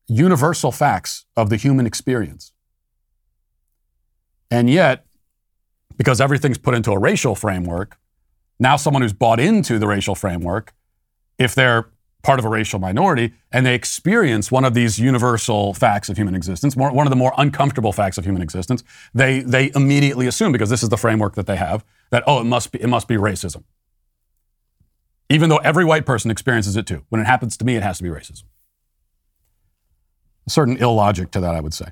[0.08, 2.52] universal facts of the human experience.
[4.50, 5.04] And yet,
[5.96, 7.98] because everything's put into a racial framework,
[8.58, 10.74] now, someone who's bought into the racial framework,
[11.38, 11.90] if they're
[12.24, 16.34] part of a racial minority and they experience one of these universal facts of human
[16.34, 18.82] existence, more, one of the more uncomfortable facts of human existence,
[19.14, 22.44] they, they immediately assume, because this is the framework that they have, that, oh, it
[22.44, 23.62] must be, it must be racism.
[25.30, 27.04] Even though every white person experiences it too.
[27.10, 28.44] When it happens to me, it has to be racism.
[30.48, 31.86] Certain illogic to that, I would say.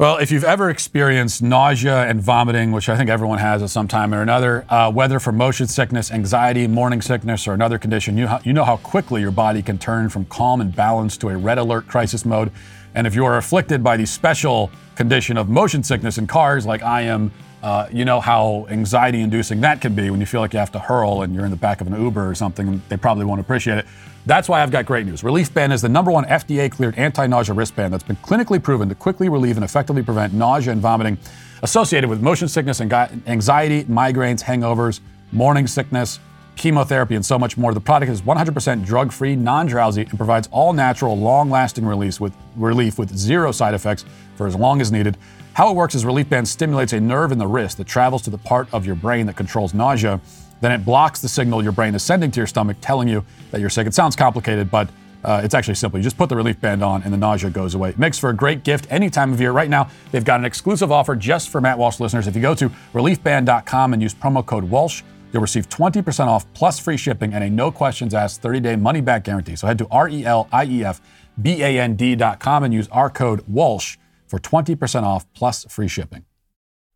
[0.00, 3.86] Well, if you've ever experienced nausea and vomiting, which I think everyone has at some
[3.86, 8.26] time or another, uh, whether for motion sickness, anxiety, morning sickness, or another condition, you,
[8.42, 11.58] you know how quickly your body can turn from calm and balanced to a red
[11.58, 12.50] alert crisis mode.
[12.94, 16.82] And if you are afflicted by the special condition of motion sickness in cars, like
[16.82, 17.30] I am,
[17.62, 20.72] uh, you know how anxiety inducing that can be when you feel like you have
[20.72, 22.82] to hurl and you're in the back of an Uber or something.
[22.88, 23.86] They probably won't appreciate it.
[24.26, 25.24] That's why I've got great news.
[25.24, 28.88] Relief Band is the number one FDA cleared anti nausea wristband that's been clinically proven
[28.88, 31.18] to quickly relieve and effectively prevent nausea and vomiting
[31.62, 32.92] associated with motion sickness, and
[33.26, 35.00] anxiety, migraines, hangovers,
[35.32, 36.18] morning sickness,
[36.60, 37.74] chemotherapy, and so much more.
[37.74, 42.20] The product is 100% drug free, non drowsy, and provides all natural, long lasting relief
[42.20, 44.04] with, relief with zero side effects
[44.36, 45.16] for as long as needed.
[45.54, 48.30] How it works is Relief Band stimulates a nerve in the wrist that travels to
[48.30, 50.20] the part of your brain that controls nausea
[50.60, 53.60] then it blocks the signal your brain is sending to your stomach telling you that
[53.60, 53.86] you're sick.
[53.86, 54.88] It sounds complicated, but
[55.24, 55.98] uh, it's actually simple.
[55.98, 57.90] You just put the relief band on and the nausea goes away.
[57.90, 59.52] It makes for a great gift any time of year.
[59.52, 62.26] Right now, they've got an exclusive offer just for Matt Walsh listeners.
[62.26, 65.02] If you go to reliefband.com and use promo code Walsh,
[65.32, 69.00] you'll receive 20% off plus free shipping and a no questions asked 30 day money
[69.00, 69.56] back guarantee.
[69.56, 71.00] So head to R E L I E F
[71.40, 76.24] B A N D.com and use our code Walsh for 20% off plus free shipping.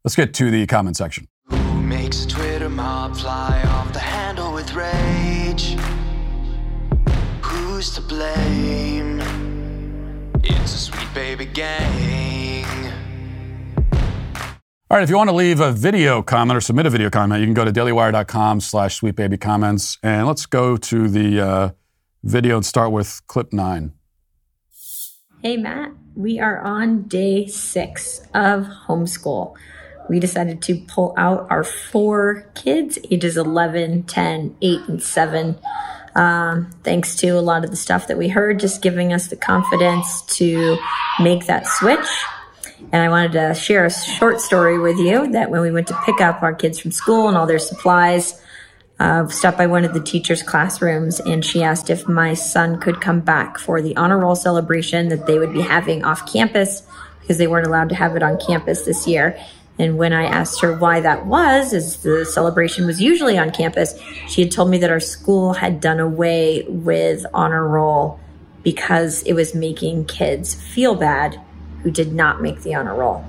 [0.05, 1.27] Let's get to the comment section.
[1.49, 5.77] Who makes a Twitter mob fly off the handle with rage?
[7.43, 9.21] Who's to blame?
[10.43, 12.94] It's a sweet baby gang.
[14.95, 17.41] All right, if you want to leave a video comment or submit a video comment,
[17.41, 19.99] you can go to dailywire.com slash sweetbabycomments.
[20.05, 21.71] And let's go to the uh,
[22.23, 23.95] video and start with clip nine.
[25.43, 25.91] Hey, Matt.
[26.15, 29.57] We are on day six of homeschool.
[30.09, 35.59] We decided to pull out our four kids, ages 11, 10, 8, and 7.
[36.15, 39.35] Um, thanks to a lot of the stuff that we heard, just giving us the
[39.35, 40.79] confidence to
[41.19, 42.07] make that switch.
[42.93, 46.01] And I wanted to share a short story with you that when we went to
[46.05, 48.41] pick up our kids from school and all their supplies,
[49.01, 53.01] uh, stopped by one of the teachers' classrooms and she asked if my son could
[53.01, 56.83] come back for the honor roll celebration that they would be having off campus
[57.21, 59.39] because they weren't allowed to have it on campus this year.
[59.79, 63.99] And when I asked her why that was, as the celebration was usually on campus,
[64.29, 68.21] she had told me that our school had done away with honor roll
[68.63, 71.41] because it was making kids feel bad
[71.85, 73.25] who did not make the honor roll.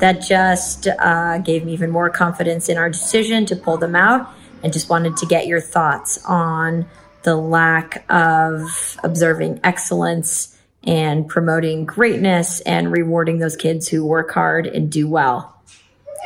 [0.00, 4.28] That just uh, gave me even more confidence in our decision to pull them out
[4.62, 6.86] and just wanted to get your thoughts on
[7.22, 14.66] the lack of observing excellence and promoting greatness and rewarding those kids who work hard
[14.66, 15.54] and do well.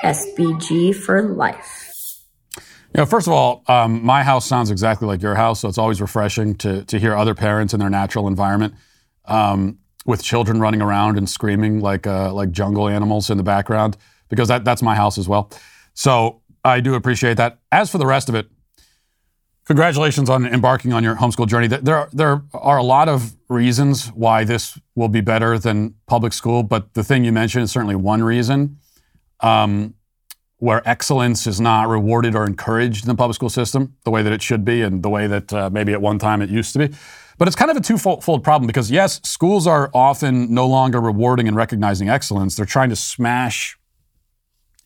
[0.02, 1.86] SBG for life.
[2.56, 5.78] You know, first of all, um, my house sounds exactly like your house, so it's
[5.78, 8.74] always refreshing to, to hear other parents in their natural environment
[9.26, 9.78] um,
[10.10, 13.96] with children running around and screaming like uh, like jungle animals in the background,
[14.28, 15.50] because that, that's my house as well.
[15.94, 17.60] So I do appreciate that.
[17.70, 18.46] As for the rest of it,
[19.64, 21.68] congratulations on embarking on your homeschool journey.
[21.68, 26.32] There are, there are a lot of reasons why this will be better than public
[26.32, 28.78] school, but the thing you mentioned is certainly one reason.
[29.40, 29.94] Um,
[30.60, 34.30] where excellence is not rewarded or encouraged in the public school system the way that
[34.30, 36.78] it should be and the way that uh, maybe at one time it used to
[36.78, 36.94] be.
[37.40, 41.48] But it's kind of a twofold problem because, yes, schools are often no longer rewarding
[41.48, 42.54] and recognizing excellence.
[42.54, 43.78] They're trying to smash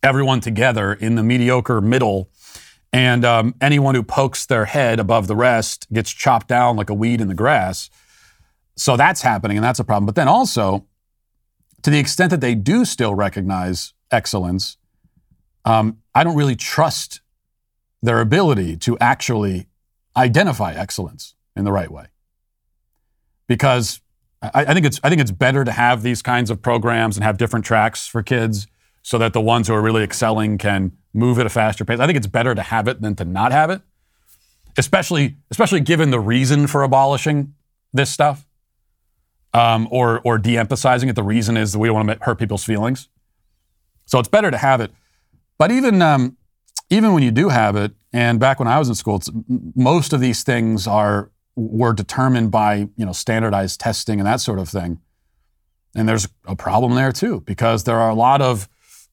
[0.05, 2.31] everyone together in the mediocre middle.
[2.93, 6.95] And um, anyone who pokes their head above the rest gets chopped down like a
[6.95, 7.91] weed in the grass.
[8.77, 10.07] So that's happening, and that's a problem.
[10.07, 10.87] But then also,
[11.83, 14.77] to the extent that they do still recognize excellence,
[15.65, 17.21] um, I don't really trust
[18.01, 19.67] their ability to actually
[20.17, 22.07] identify excellence in the right way.
[23.47, 24.01] Because
[24.43, 27.25] I, I, think it's I think it's better to have these kinds of programs and
[27.25, 28.67] have different tracks for kids
[29.03, 32.01] so that the ones who are really excelling can move at a faster pace.
[32.01, 33.83] I think it's better to have it than to not have it,
[34.77, 37.55] especially especially given the reason for abolishing
[37.93, 38.47] this stuff
[39.53, 41.17] um, or or de-emphasizing it.
[41.17, 43.09] The reason is that we don't want to hurt people's feelings,
[44.07, 44.91] so it's better to have it.
[45.59, 46.37] But even um,
[46.91, 49.23] even when you do have it, and back when I was in school,
[49.77, 54.59] most of these things are were determined by you know standardized testing and that sort
[54.59, 55.01] of thing.
[55.97, 58.69] And there's a problem there too because there are a lot of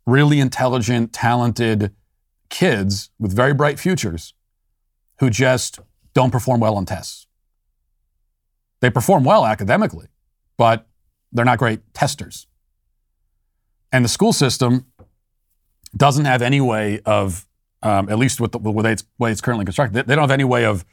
[0.05, 1.93] really intelligent, talented
[2.49, 4.33] kids with very bright futures
[5.19, 5.79] who just
[6.13, 7.27] don't perform well on tests.
[8.81, 10.07] They perform well academically,
[10.57, 10.87] but
[11.31, 12.47] they're not great testers.
[13.91, 14.85] And the school system
[15.95, 17.47] doesn't have any way of,
[17.83, 20.43] um, at least with the way it's, way it's currently constructed, they don't have any
[20.43, 20.85] way of,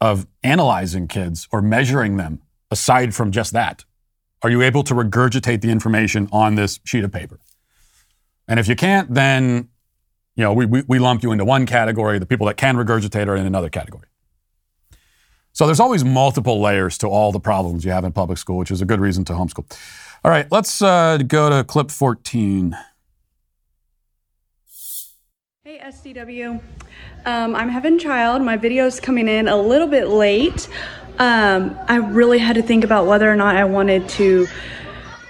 [0.00, 2.40] of analyzing kids or measuring them
[2.70, 3.84] aside from just that.
[4.42, 7.40] Are you able to regurgitate the information on this sheet of paper?
[8.46, 9.68] And if you can't, then
[10.36, 12.18] you know we, we, we lump you into one category.
[12.18, 14.06] The people that can regurgitate are in another category.
[15.52, 18.70] So there's always multiple layers to all the problems you have in public school, which
[18.70, 19.68] is a good reason to homeschool.
[20.24, 22.76] All right, let's uh, go to clip 14.
[25.64, 26.62] Hey SDW,
[27.24, 28.42] um, I'm Heaven Child.
[28.42, 30.68] My video's coming in a little bit late.
[31.18, 34.46] Um, I really had to think about whether or not I wanted to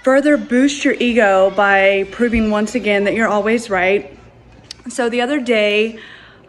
[0.03, 4.17] further boost your ego by proving once again that you're always right.
[4.87, 5.99] So the other day,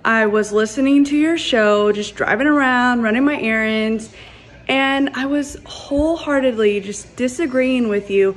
[0.05, 4.13] I was listening to your show, just driving around, running my errands,
[4.69, 8.37] and I was wholeheartedly just disagreeing with you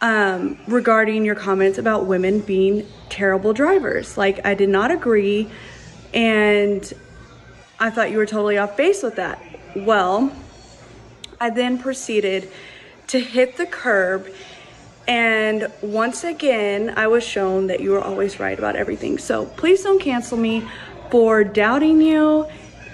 [0.00, 4.16] um, regarding your comments about women being terrible drivers.
[4.16, 5.50] Like, I did not agree,
[6.14, 6.92] and
[7.78, 9.40] I thought you were totally off base with that.
[9.76, 10.32] Well,
[11.40, 12.50] I then proceeded
[13.08, 14.28] to hit the curb.
[15.06, 19.18] And once again, I was shown that you were always right about everything.
[19.18, 20.68] So please don't cancel me
[21.10, 22.46] for doubting you.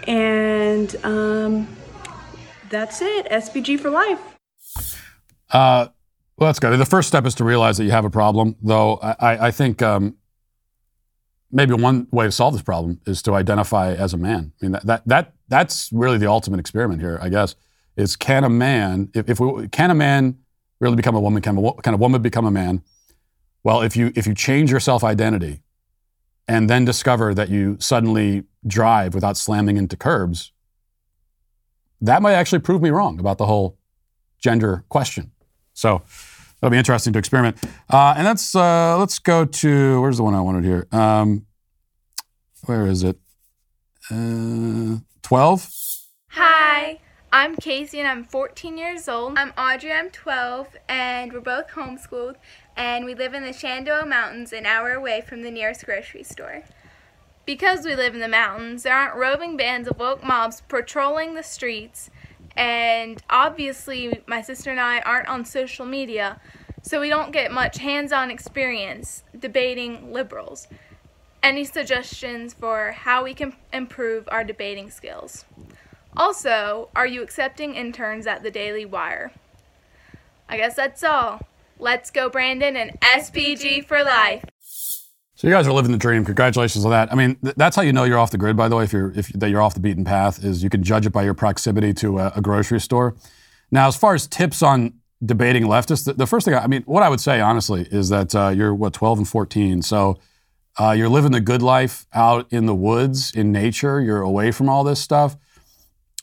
[0.06, 1.68] And um,
[2.68, 3.26] that's it.
[3.26, 4.20] SBG for life.
[5.50, 5.88] Uh,
[6.36, 6.76] well, that's good.
[6.78, 8.96] The first step is to realize that you have a problem, though.
[8.96, 10.16] I, I think um,
[11.54, 14.52] maybe one way to solve this problem is to identify as a man.
[14.60, 17.54] I mean, that, that, that that's really the ultimate experiment here, I guess
[17.96, 20.38] is can a man, if, if we, can a man
[20.80, 21.42] really become a woman?
[21.42, 22.82] Can a, can a woman become a man
[23.62, 25.62] Well, if you if you change your self identity
[26.46, 30.52] and then discover that you suddenly drive without slamming into curbs,
[32.00, 33.78] that might actually prove me wrong about the whole
[34.38, 35.32] gender question.
[35.72, 36.02] So
[36.64, 37.58] that'll be interesting to experiment.
[37.90, 40.88] Uh, and that's uh, let's go to where's the one I wanted here.
[40.92, 41.44] Um,
[42.64, 43.18] where is it?
[44.10, 45.68] Uh, Twelve.
[46.28, 47.00] Hi,
[47.30, 49.38] I'm Casey and I'm 14 years old.
[49.38, 52.36] I'm Audrey, I'm 12, and we're both homeschooled,
[52.76, 56.64] and we live in the Shenandoah Mountains, an hour away from the nearest grocery store.
[57.46, 61.42] Because we live in the mountains, there aren't roving bands of woke mobs patrolling the
[61.42, 62.10] streets,
[62.56, 66.40] and obviously, my sister and I aren't on social media,
[66.82, 70.68] so we don't get much hands on experience debating liberals.
[71.42, 75.44] Any suggestions for how we can improve our debating skills?
[76.16, 79.32] Also, are you accepting interns at the Daily Wire?
[80.48, 81.40] I guess that's all.
[81.78, 84.44] Let's go, Brandon, and SBG for life.
[85.36, 86.24] So you guys are living the dream.
[86.24, 87.12] Congratulations on that.
[87.12, 88.56] I mean, th- that's how you know you're off the grid.
[88.56, 90.82] By the way, if you're if that you're off the beaten path, is you can
[90.82, 93.16] judge it by your proximity to a, a grocery store.
[93.70, 96.82] Now, as far as tips on debating leftists, the, the first thing I, I, mean,
[96.82, 100.18] what I would say honestly is that uh, you're what 12 and 14, so
[100.78, 104.00] uh, you're living the good life out in the woods in nature.
[104.00, 105.36] You're away from all this stuff.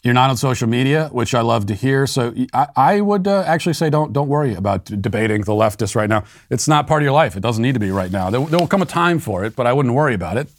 [0.03, 2.07] You're not on social media, which I love to hear.
[2.07, 6.09] So I, I would uh, actually say don't don't worry about debating the leftists right
[6.09, 6.23] now.
[6.49, 7.35] It's not part of your life.
[7.35, 8.29] It doesn't need to be right now.
[8.31, 10.49] There, there will come a time for it, but I wouldn't worry about it.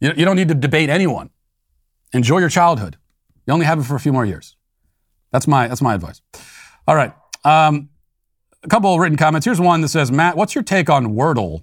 [0.00, 1.30] You, you don't need to debate anyone.
[2.12, 2.96] Enjoy your childhood.
[3.46, 4.56] You only have it for a few more years.
[5.30, 6.20] That's my that's my advice.
[6.88, 7.12] All right.
[7.44, 7.90] Um,
[8.64, 9.44] a couple written comments.
[9.44, 11.62] Here's one that says, Matt, what's your take on Wordle?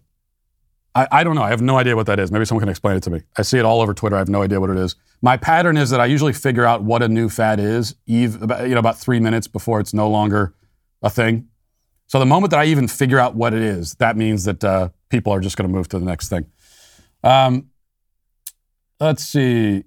[0.93, 1.43] I, I, don't know.
[1.43, 2.31] I have no idea what that is.
[2.31, 3.21] Maybe someone can explain it to me.
[3.37, 4.15] I see it all over Twitter.
[4.15, 4.95] I have no idea what it is.
[5.21, 8.73] My pattern is that I usually figure out what a new fad is, about, you
[8.73, 10.53] know, about three minutes before it's no longer
[11.01, 11.47] a thing.
[12.07, 14.89] So the moment that I even figure out what it is, that means that uh,
[15.09, 16.45] people are just going to move to the next thing.
[17.23, 17.69] Um,
[18.99, 19.85] let's see.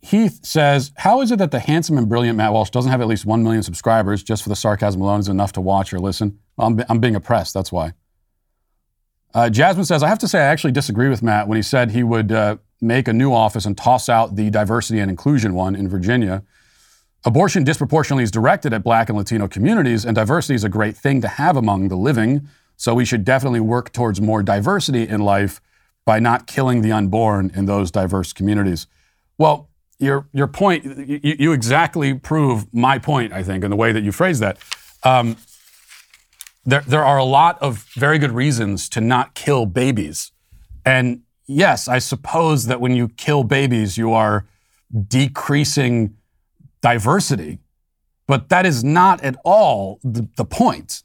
[0.00, 3.08] Heath says, How is it that the handsome and brilliant Matt Walsh doesn't have at
[3.08, 6.38] least 1 million subscribers just for the sarcasm alone is enough to watch or listen?
[6.56, 7.52] Well, I'm, I'm being oppressed.
[7.52, 7.92] That's why.
[9.34, 11.90] Uh, Jasmine says, I have to say, I actually disagree with Matt when he said
[11.90, 15.74] he would uh, make a new office and toss out the diversity and inclusion one
[15.74, 16.44] in Virginia.
[17.24, 21.20] Abortion disproportionately is directed at black and Latino communities, and diversity is a great thing
[21.20, 22.48] to have among the living.
[22.76, 25.60] So we should definitely work towards more diversity in life
[26.04, 28.86] by not killing the unborn in those diverse communities.
[29.38, 29.68] Well,
[29.98, 34.02] your, your point, you, you exactly prove my point, I think, in the way that
[34.02, 34.58] you phrase that.
[35.02, 35.36] Um,
[36.64, 40.32] there, there are a lot of very good reasons to not kill babies.
[40.84, 44.46] And yes, I suppose that when you kill babies, you are
[45.08, 46.16] decreasing
[46.80, 47.58] diversity,
[48.26, 51.02] but that is not at all the, the point.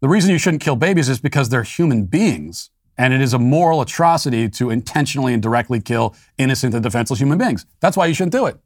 [0.00, 3.38] The reason you shouldn't kill babies is because they're human beings, and it is a
[3.38, 7.66] moral atrocity to intentionally and directly kill innocent and defenseless human beings.
[7.80, 8.58] That's why you shouldn't do it.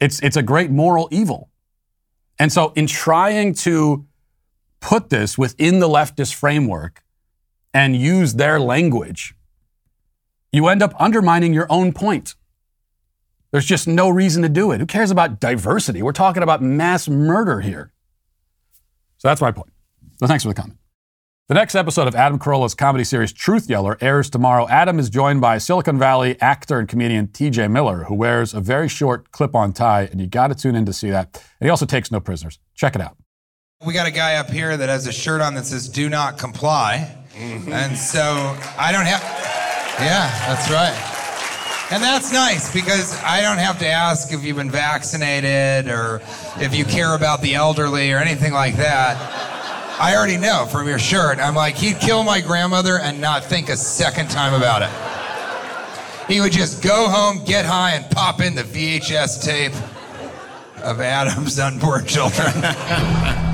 [0.00, 1.50] It's, it's a great moral evil.
[2.38, 4.06] And so, in trying to
[4.80, 7.02] put this within the leftist framework
[7.72, 9.34] and use their language,
[10.52, 12.34] you end up undermining your own point.
[13.52, 14.80] There's just no reason to do it.
[14.80, 16.02] Who cares about diversity?
[16.02, 17.92] We're talking about mass murder here.
[19.18, 19.72] So that's my point.
[20.18, 20.78] So thanks for the comment.
[21.48, 24.68] The next episode of Adam Carolla's comedy series Truth Yeller airs tomorrow.
[24.68, 28.88] Adam is joined by Silicon Valley actor and comedian TJ Miller, who wears a very
[28.88, 31.44] short clip on tie, and you got to tune in to see that.
[31.60, 32.60] And he also takes no prisoners.
[32.76, 33.16] Check it out.
[33.82, 36.36] We got a guy up here that has a shirt on that says "Do not
[36.36, 37.72] comply," mm-hmm.
[37.72, 39.22] and so I don't have.
[39.98, 41.90] Yeah, that's right.
[41.90, 46.20] And that's nice because I don't have to ask if you've been vaccinated or
[46.58, 49.16] if you care about the elderly or anything like that.
[49.98, 51.38] I already know from your shirt.
[51.38, 56.30] I'm like, he'd kill my grandmother and not think a second time about it.
[56.30, 59.72] He would just go home, get high, and pop in the VHS tape
[60.84, 62.52] of Adam's unborn children.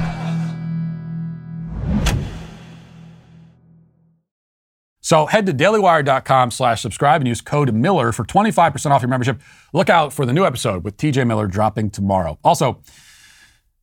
[5.06, 9.40] So head to dailywire.com slash subscribe and use code Miller for 25% off your membership.
[9.72, 12.40] Look out for the new episode with TJ Miller dropping tomorrow.
[12.42, 12.82] Also,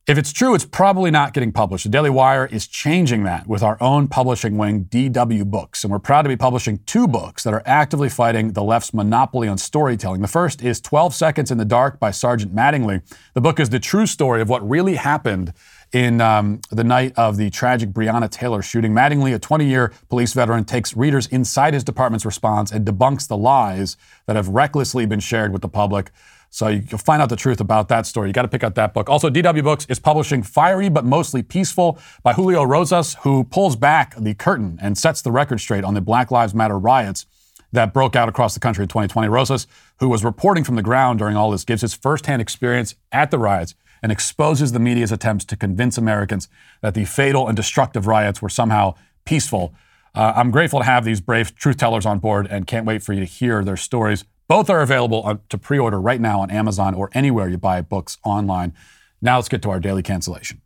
[0.06, 1.84] if it's true, it's probably not getting published.
[1.84, 5.82] The Daily Wire is changing that with our own publishing wing, DW Books.
[5.82, 9.48] And we're proud to be publishing two books that are actively fighting the left's monopoly
[9.48, 10.20] on storytelling.
[10.20, 13.00] The first is 12 Seconds in the Dark by Sergeant Mattingly.
[13.32, 15.54] The book is the true story of what really happened
[15.94, 18.92] in um, the night of the tragic Breonna Taylor shooting.
[18.92, 23.36] Mattingly, a 20 year police veteran, takes readers inside his department's response and debunks the
[23.36, 26.10] lies that have recklessly been shared with the public.
[26.50, 28.28] So you'll find out the truth about that story.
[28.28, 29.08] You got to pick out that book.
[29.08, 34.16] Also, DW Books is publishing Fiery but Mostly Peaceful by Julio Rosas, who pulls back
[34.16, 37.26] the curtain and sets the record straight on the Black Lives Matter riots
[37.72, 39.28] that broke out across the country in 2020.
[39.28, 39.66] Rosas,
[39.98, 43.38] who was reporting from the ground during all this, gives his firsthand experience at the
[43.38, 43.74] riots
[44.04, 46.46] and exposes the media's attempts to convince Americans
[46.82, 48.94] that the fatal and destructive riots were somehow
[49.24, 49.72] peaceful.
[50.14, 53.14] Uh, I'm grateful to have these brave truth tellers on board and can't wait for
[53.14, 54.26] you to hear their stories.
[54.46, 58.18] Both are available to pre order right now on Amazon or anywhere you buy books
[58.24, 58.74] online.
[59.22, 60.60] Now let's get to our daily cancellation.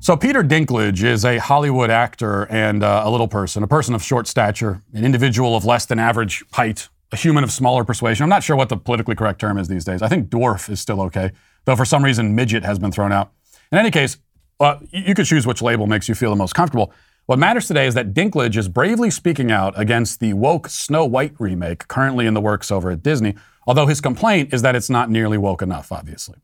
[0.00, 4.02] So, Peter Dinklage is a Hollywood actor and uh, a little person, a person of
[4.02, 8.24] short stature, an individual of less than average height, a human of smaller persuasion.
[8.24, 10.02] I'm not sure what the politically correct term is these days.
[10.02, 11.32] I think dwarf is still okay,
[11.64, 13.32] though for some reason midget has been thrown out.
[13.70, 14.18] In any case,
[14.60, 16.92] uh, you could choose which label makes you feel the most comfortable.
[17.26, 21.34] What matters today is that Dinklage is bravely speaking out against the woke Snow White
[21.38, 23.34] remake currently in the works over at Disney,
[23.66, 26.38] although his complaint is that it's not nearly woke enough, obviously.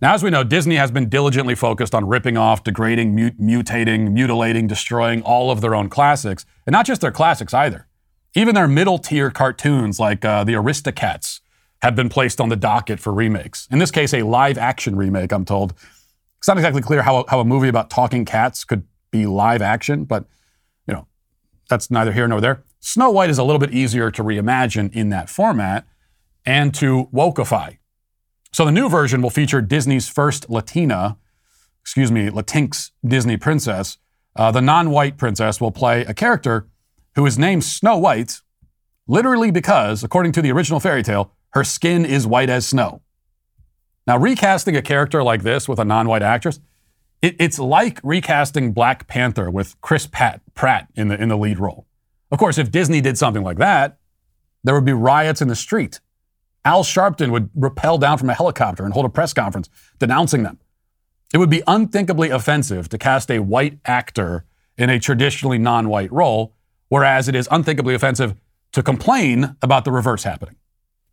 [0.00, 4.12] Now, as we know, Disney has been diligently focused on ripping off, degrading, mut- mutating,
[4.12, 7.86] mutilating, destroying all of their own classics, and not just their classics either.
[8.34, 11.40] Even their middle tier cartoons, like uh, the Aristocats,
[11.82, 13.68] have been placed on the docket for remakes.
[13.70, 15.74] In this case, a live action remake, I'm told.
[16.38, 20.04] It's not exactly clear how, how a movie about talking cats could be live action,
[20.04, 20.24] but
[20.86, 21.06] you know,
[21.68, 22.64] that's neither here nor there.
[22.80, 25.86] Snow White is a little bit easier to reimagine in that format
[26.44, 27.78] and to wokeify.
[28.52, 31.16] So the new version will feature Disney's first Latina,
[31.80, 33.98] excuse me, Latinx Disney princess.
[34.36, 36.68] Uh, the non-white princess will play a character
[37.16, 38.40] who is named Snow White,
[39.06, 43.00] literally because, according to the original fairy tale, her skin is white as snow.
[44.06, 46.60] Now, recasting a character like this with a non-white actress,
[47.22, 51.58] it, it's like recasting Black Panther with Chris Pat, Pratt in the in the lead
[51.58, 51.86] role.
[52.30, 53.98] Of course, if Disney did something like that,
[54.62, 56.00] there would be riots in the street.
[56.64, 60.58] Al Sharpton would rappel down from a helicopter and hold a press conference denouncing them.
[61.32, 64.44] It would be unthinkably offensive to cast a white actor
[64.76, 66.54] in a traditionally non white role,
[66.88, 68.34] whereas it is unthinkably offensive
[68.72, 70.56] to complain about the reverse happening.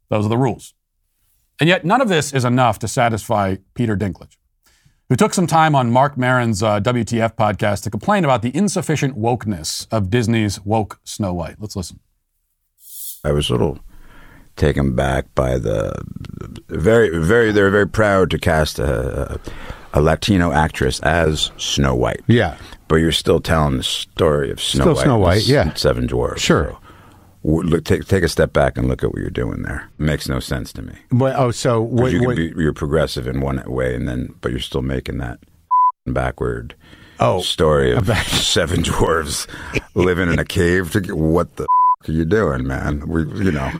[0.09, 0.73] Those are the rules.
[1.59, 4.37] And yet, none of this is enough to satisfy Peter Dinklage,
[5.09, 9.17] who took some time on Marc Maron's uh, WTF podcast to complain about the insufficient
[9.17, 11.57] wokeness of Disney's woke Snow White.
[11.59, 11.99] Let's listen.
[13.23, 13.79] I was a little
[14.55, 15.93] taken back by the
[16.67, 17.51] very, very.
[17.51, 19.39] They were very proud to cast a,
[19.93, 22.21] a Latino actress as Snow White.
[22.27, 22.57] Yeah.
[22.87, 25.03] but you're still telling the story of Snow Still White.
[25.03, 25.73] Snow White, yeah.
[25.73, 26.41] Seven Dwarfs.
[26.41, 26.71] Sure.
[26.71, 26.79] So,
[27.43, 29.89] look, take take a step back and look at what you're doing there.
[29.99, 30.93] It makes no sense to me.
[31.11, 34.33] But, oh, so what, you can what- be you're progressive in one way, and then
[34.41, 35.39] but you're still making that
[36.05, 36.75] backward
[37.19, 39.47] Oh, story of seven dwarves
[39.95, 40.91] living in a cave.
[40.93, 41.67] To get, what the
[42.07, 43.07] are you doing, man?
[43.07, 43.71] We, you know,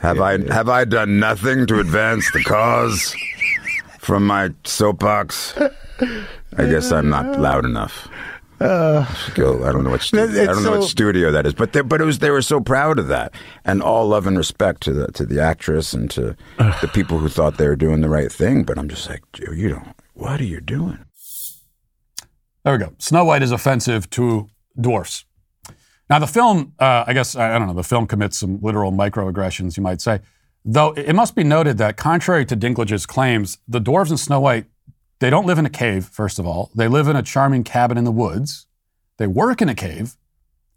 [0.00, 3.14] have I have I done nothing to advance the cause
[4.02, 5.54] from my soapbox?
[6.58, 8.08] I guess I'm not loud enough.
[8.58, 9.64] Go.
[9.64, 12.00] I don't know what stu- I don't know what studio that is, but they, but
[12.00, 13.32] it was they were so proud of that,
[13.64, 17.28] and all love and respect to the to the actress and to the people who
[17.28, 18.62] thought they were doing the right thing.
[18.62, 19.88] But I'm just like, you don't.
[20.14, 20.98] What are you doing?
[22.64, 22.92] There we go.
[22.98, 24.48] Snow White is offensive to
[24.80, 25.24] dwarfs.
[26.08, 28.92] Now, the film, uh, I guess, I I don't know, the film commits some literal
[28.92, 30.20] microaggressions, you might say.
[30.64, 34.66] Though it must be noted that, contrary to Dinklage's claims, the dwarves in Snow White,
[35.18, 36.70] they don't live in a cave, first of all.
[36.74, 38.66] They live in a charming cabin in the woods.
[39.18, 40.16] They work in a cave,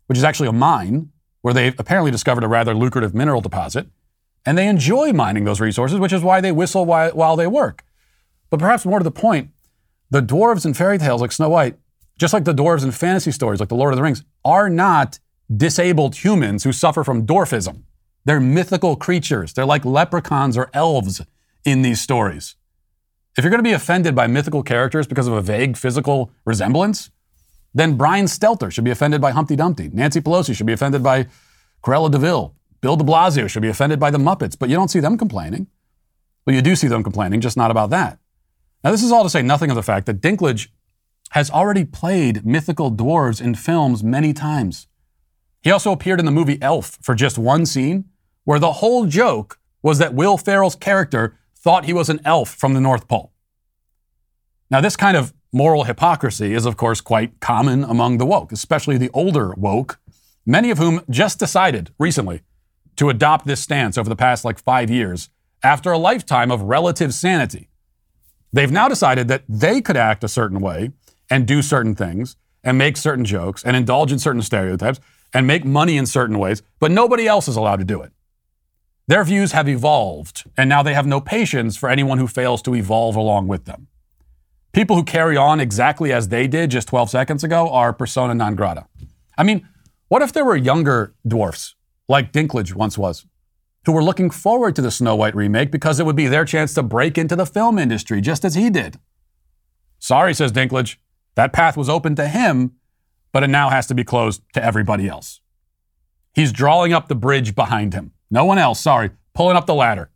[0.07, 1.09] which is actually a mine,
[1.41, 3.87] where they've apparently discovered a rather lucrative mineral deposit.
[4.45, 7.83] And they enjoy mining those resources, which is why they whistle while, while they work.
[8.49, 9.49] But perhaps more to the point,
[10.09, 11.77] the dwarves in fairy tales like Snow White,
[12.17, 15.19] just like the dwarves in fantasy stories like The Lord of the Rings, are not
[15.55, 17.83] disabled humans who suffer from dwarfism.
[18.25, 19.53] They're mythical creatures.
[19.53, 21.21] They're like leprechauns or elves
[21.63, 22.55] in these stories.
[23.37, 27.11] If you're going to be offended by mythical characters because of a vague physical resemblance,
[27.73, 29.89] then Brian Stelter should be offended by Humpty Dumpty.
[29.91, 31.27] Nancy Pelosi should be offended by
[31.83, 32.55] Cruella de Vil.
[32.81, 35.67] Bill de Blasio should be offended by the Muppets, but you don't see them complaining.
[36.45, 38.19] Well, you do see them complaining, just not about that.
[38.83, 40.69] Now, this is all to say nothing of the fact that Dinklage
[41.31, 44.87] has already played mythical dwarves in films many times.
[45.63, 48.05] He also appeared in the movie Elf for just one scene,
[48.45, 52.73] where the whole joke was that Will Ferrell's character thought he was an elf from
[52.73, 53.31] the North Pole.
[54.71, 58.97] Now, this kind of moral hypocrisy is, of course, quite common among the woke, especially
[58.97, 59.99] the older woke,
[60.45, 62.41] many of whom just decided recently
[62.95, 65.29] to adopt this stance over the past like five years
[65.63, 67.69] after a lifetime of relative sanity.
[68.53, 70.91] They've now decided that they could act a certain way
[71.29, 74.99] and do certain things and make certain jokes and indulge in certain stereotypes
[75.33, 78.11] and make money in certain ways, but nobody else is allowed to do it.
[79.07, 82.73] Their views have evolved, and now they have no patience for anyone who fails to
[82.73, 83.87] evolve along with them.
[84.73, 88.55] People who carry on exactly as they did just 12 seconds ago are persona non
[88.55, 88.87] grata.
[89.37, 89.67] I mean,
[90.07, 91.75] what if there were younger dwarfs,
[92.09, 93.27] like Dinklage once was,
[93.85, 96.73] who were looking forward to the Snow White remake because it would be their chance
[96.73, 98.99] to break into the film industry just as he did?
[99.99, 100.97] Sorry, says Dinklage.
[101.35, 102.71] That path was open to him,
[103.31, 105.41] but it now has to be closed to everybody else.
[106.33, 108.14] He's drawing up the bridge behind him.
[108.29, 110.09] No one else, sorry, pulling up the ladder.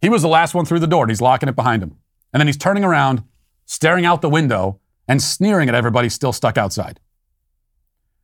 [0.00, 1.96] He was the last one through the door and he's locking it behind him.
[2.32, 3.24] And then he's turning around,
[3.66, 7.00] staring out the window, and sneering at everybody still stuck outside.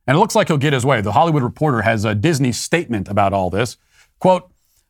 [0.07, 1.01] And it looks like he'll get his way.
[1.01, 3.77] The Hollywood Reporter has a Disney statement about all this.
[4.19, 4.49] Quote,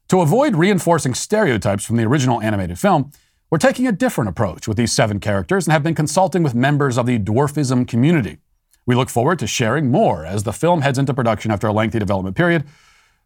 [0.10, 3.12] to avoid reinforcing stereotypes from the original animated film,
[3.50, 6.98] we're taking a different approach with these seven characters and have been consulting with members
[6.98, 8.38] of the dwarfism community.
[8.86, 12.00] We look forward to sharing more as the film heads into production after a lengthy
[12.00, 12.66] development period.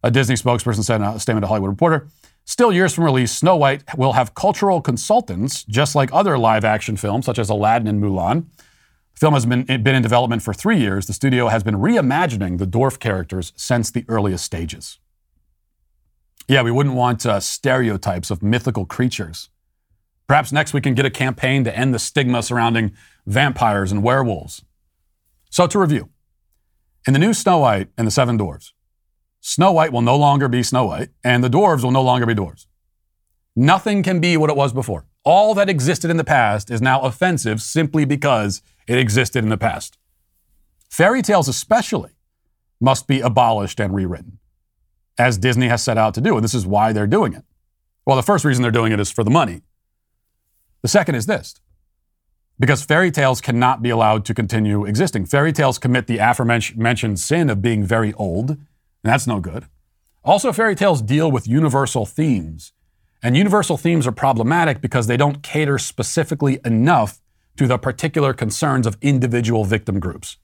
[0.03, 2.07] A Disney spokesperson said in a statement to Hollywood Reporter.
[2.45, 6.97] Still years from release, Snow White will have cultural consultants, just like other live action
[6.97, 8.45] films such as Aladdin and Mulan.
[9.13, 11.05] The film has been, been in development for three years.
[11.05, 14.99] The studio has been reimagining the dwarf characters since the earliest stages.
[16.47, 19.49] Yeah, we wouldn't want uh, stereotypes of mythical creatures.
[20.27, 22.93] Perhaps next we can get a campaign to end the stigma surrounding
[23.25, 24.63] vampires and werewolves.
[25.49, 26.09] So, to review
[27.05, 28.73] in the new Snow White and the Seven Dwarfs,
[29.41, 32.35] Snow White will no longer be Snow White, and the dwarves will no longer be
[32.35, 32.67] dwarves.
[33.55, 35.05] Nothing can be what it was before.
[35.23, 39.57] All that existed in the past is now offensive simply because it existed in the
[39.57, 39.97] past.
[40.89, 42.11] Fairy tales, especially,
[42.79, 44.39] must be abolished and rewritten,
[45.17, 47.43] as Disney has set out to do, and this is why they're doing it.
[48.05, 49.61] Well, the first reason they're doing it is for the money.
[50.81, 51.55] The second is this
[52.59, 55.25] because fairy tales cannot be allowed to continue existing.
[55.25, 58.57] Fairy tales commit the aforementioned sin of being very old,
[59.03, 59.65] and that's no good.
[60.23, 62.73] Also, fairy tales deal with universal themes.
[63.23, 67.21] And universal themes are problematic because they don't cater specifically enough
[67.57, 70.37] to the particular concerns of individual victim groups.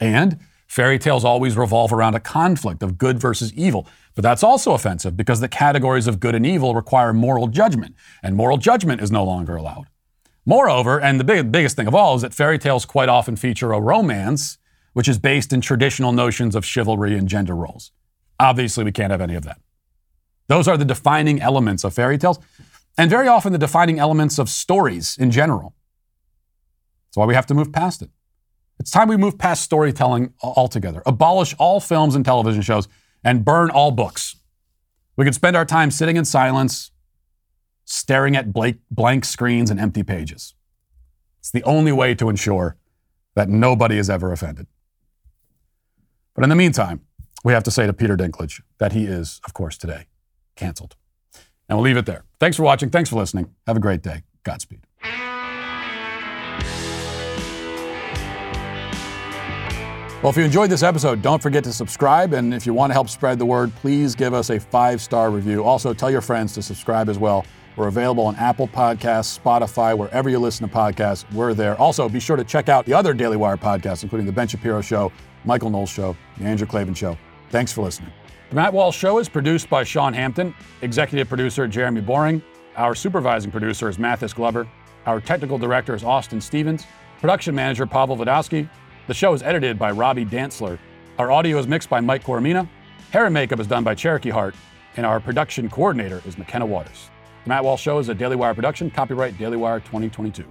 [0.00, 3.86] And fairy tales always revolve around a conflict of good versus evil.
[4.14, 8.36] But that's also offensive because the categories of good and evil require moral judgment, and
[8.36, 9.86] moral judgment is no longer allowed.
[10.44, 13.72] Moreover, and the big, biggest thing of all, is that fairy tales quite often feature
[13.72, 14.58] a romance
[14.96, 17.92] which is based in traditional notions of chivalry and gender roles.
[18.40, 19.60] Obviously, we can't have any of that.
[20.48, 22.38] Those are the defining elements of fairy tales,
[22.96, 25.74] and very often the defining elements of stories in general.
[27.04, 28.08] That's why we have to move past it.
[28.80, 32.88] It's time we move past storytelling altogether, abolish all films and television shows,
[33.22, 34.36] and burn all books.
[35.14, 36.90] We can spend our time sitting in silence,
[37.84, 38.50] staring at
[38.90, 40.54] blank screens and empty pages.
[41.40, 42.78] It's the only way to ensure
[43.34, 44.66] that nobody is ever offended.
[46.36, 47.00] But in the meantime,
[47.44, 50.06] we have to say to Peter Dinklage that he is, of course, today
[50.54, 50.94] canceled.
[51.68, 52.24] And we'll leave it there.
[52.38, 52.90] Thanks for watching.
[52.90, 53.54] Thanks for listening.
[53.66, 54.22] Have a great day.
[54.44, 54.80] Godspeed.
[60.22, 62.32] Well, if you enjoyed this episode, don't forget to subscribe.
[62.32, 65.30] And if you want to help spread the word, please give us a five star
[65.30, 65.64] review.
[65.64, 67.46] Also, tell your friends to subscribe as well.
[67.76, 71.30] We're available on Apple Podcasts, Spotify, wherever you listen to podcasts.
[71.32, 71.76] We're there.
[71.76, 74.80] Also, be sure to check out the other Daily Wire podcasts, including The Ben Shapiro
[74.80, 75.12] Show,
[75.46, 77.16] Michael Knowles Show, The Andrew Klavan Show.
[77.50, 78.12] Thanks for listening.
[78.50, 82.42] The Matt Walsh Show is produced by Sean Hampton, executive producer Jeremy Boring.
[82.76, 84.68] Our supervising producer is Mathis Glover.
[85.06, 86.86] Our technical director is Austin Stevens.
[87.20, 88.68] Production manager Pavel Vodowski.
[89.06, 90.78] The show is edited by Robbie Dantzler.
[91.18, 92.68] Our audio is mixed by Mike Coromina.
[93.12, 94.54] Hair and makeup is done by Cherokee Hart.
[94.96, 97.10] And our production coordinator is McKenna Waters.
[97.44, 100.44] The Matt Walsh Show is a Daily Wire production, copyright Daily Wire 2022.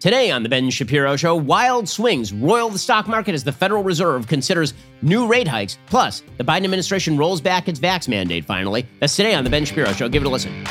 [0.00, 3.82] Today on The Ben Shapiro Show, wild swings roil the stock market as the Federal
[3.82, 4.72] Reserve considers
[5.02, 5.76] new rate hikes.
[5.86, 8.86] Plus, the Biden administration rolls back its vax mandate finally.
[9.00, 10.08] That's today on The Ben Shapiro Show.
[10.08, 10.64] Give it a listen.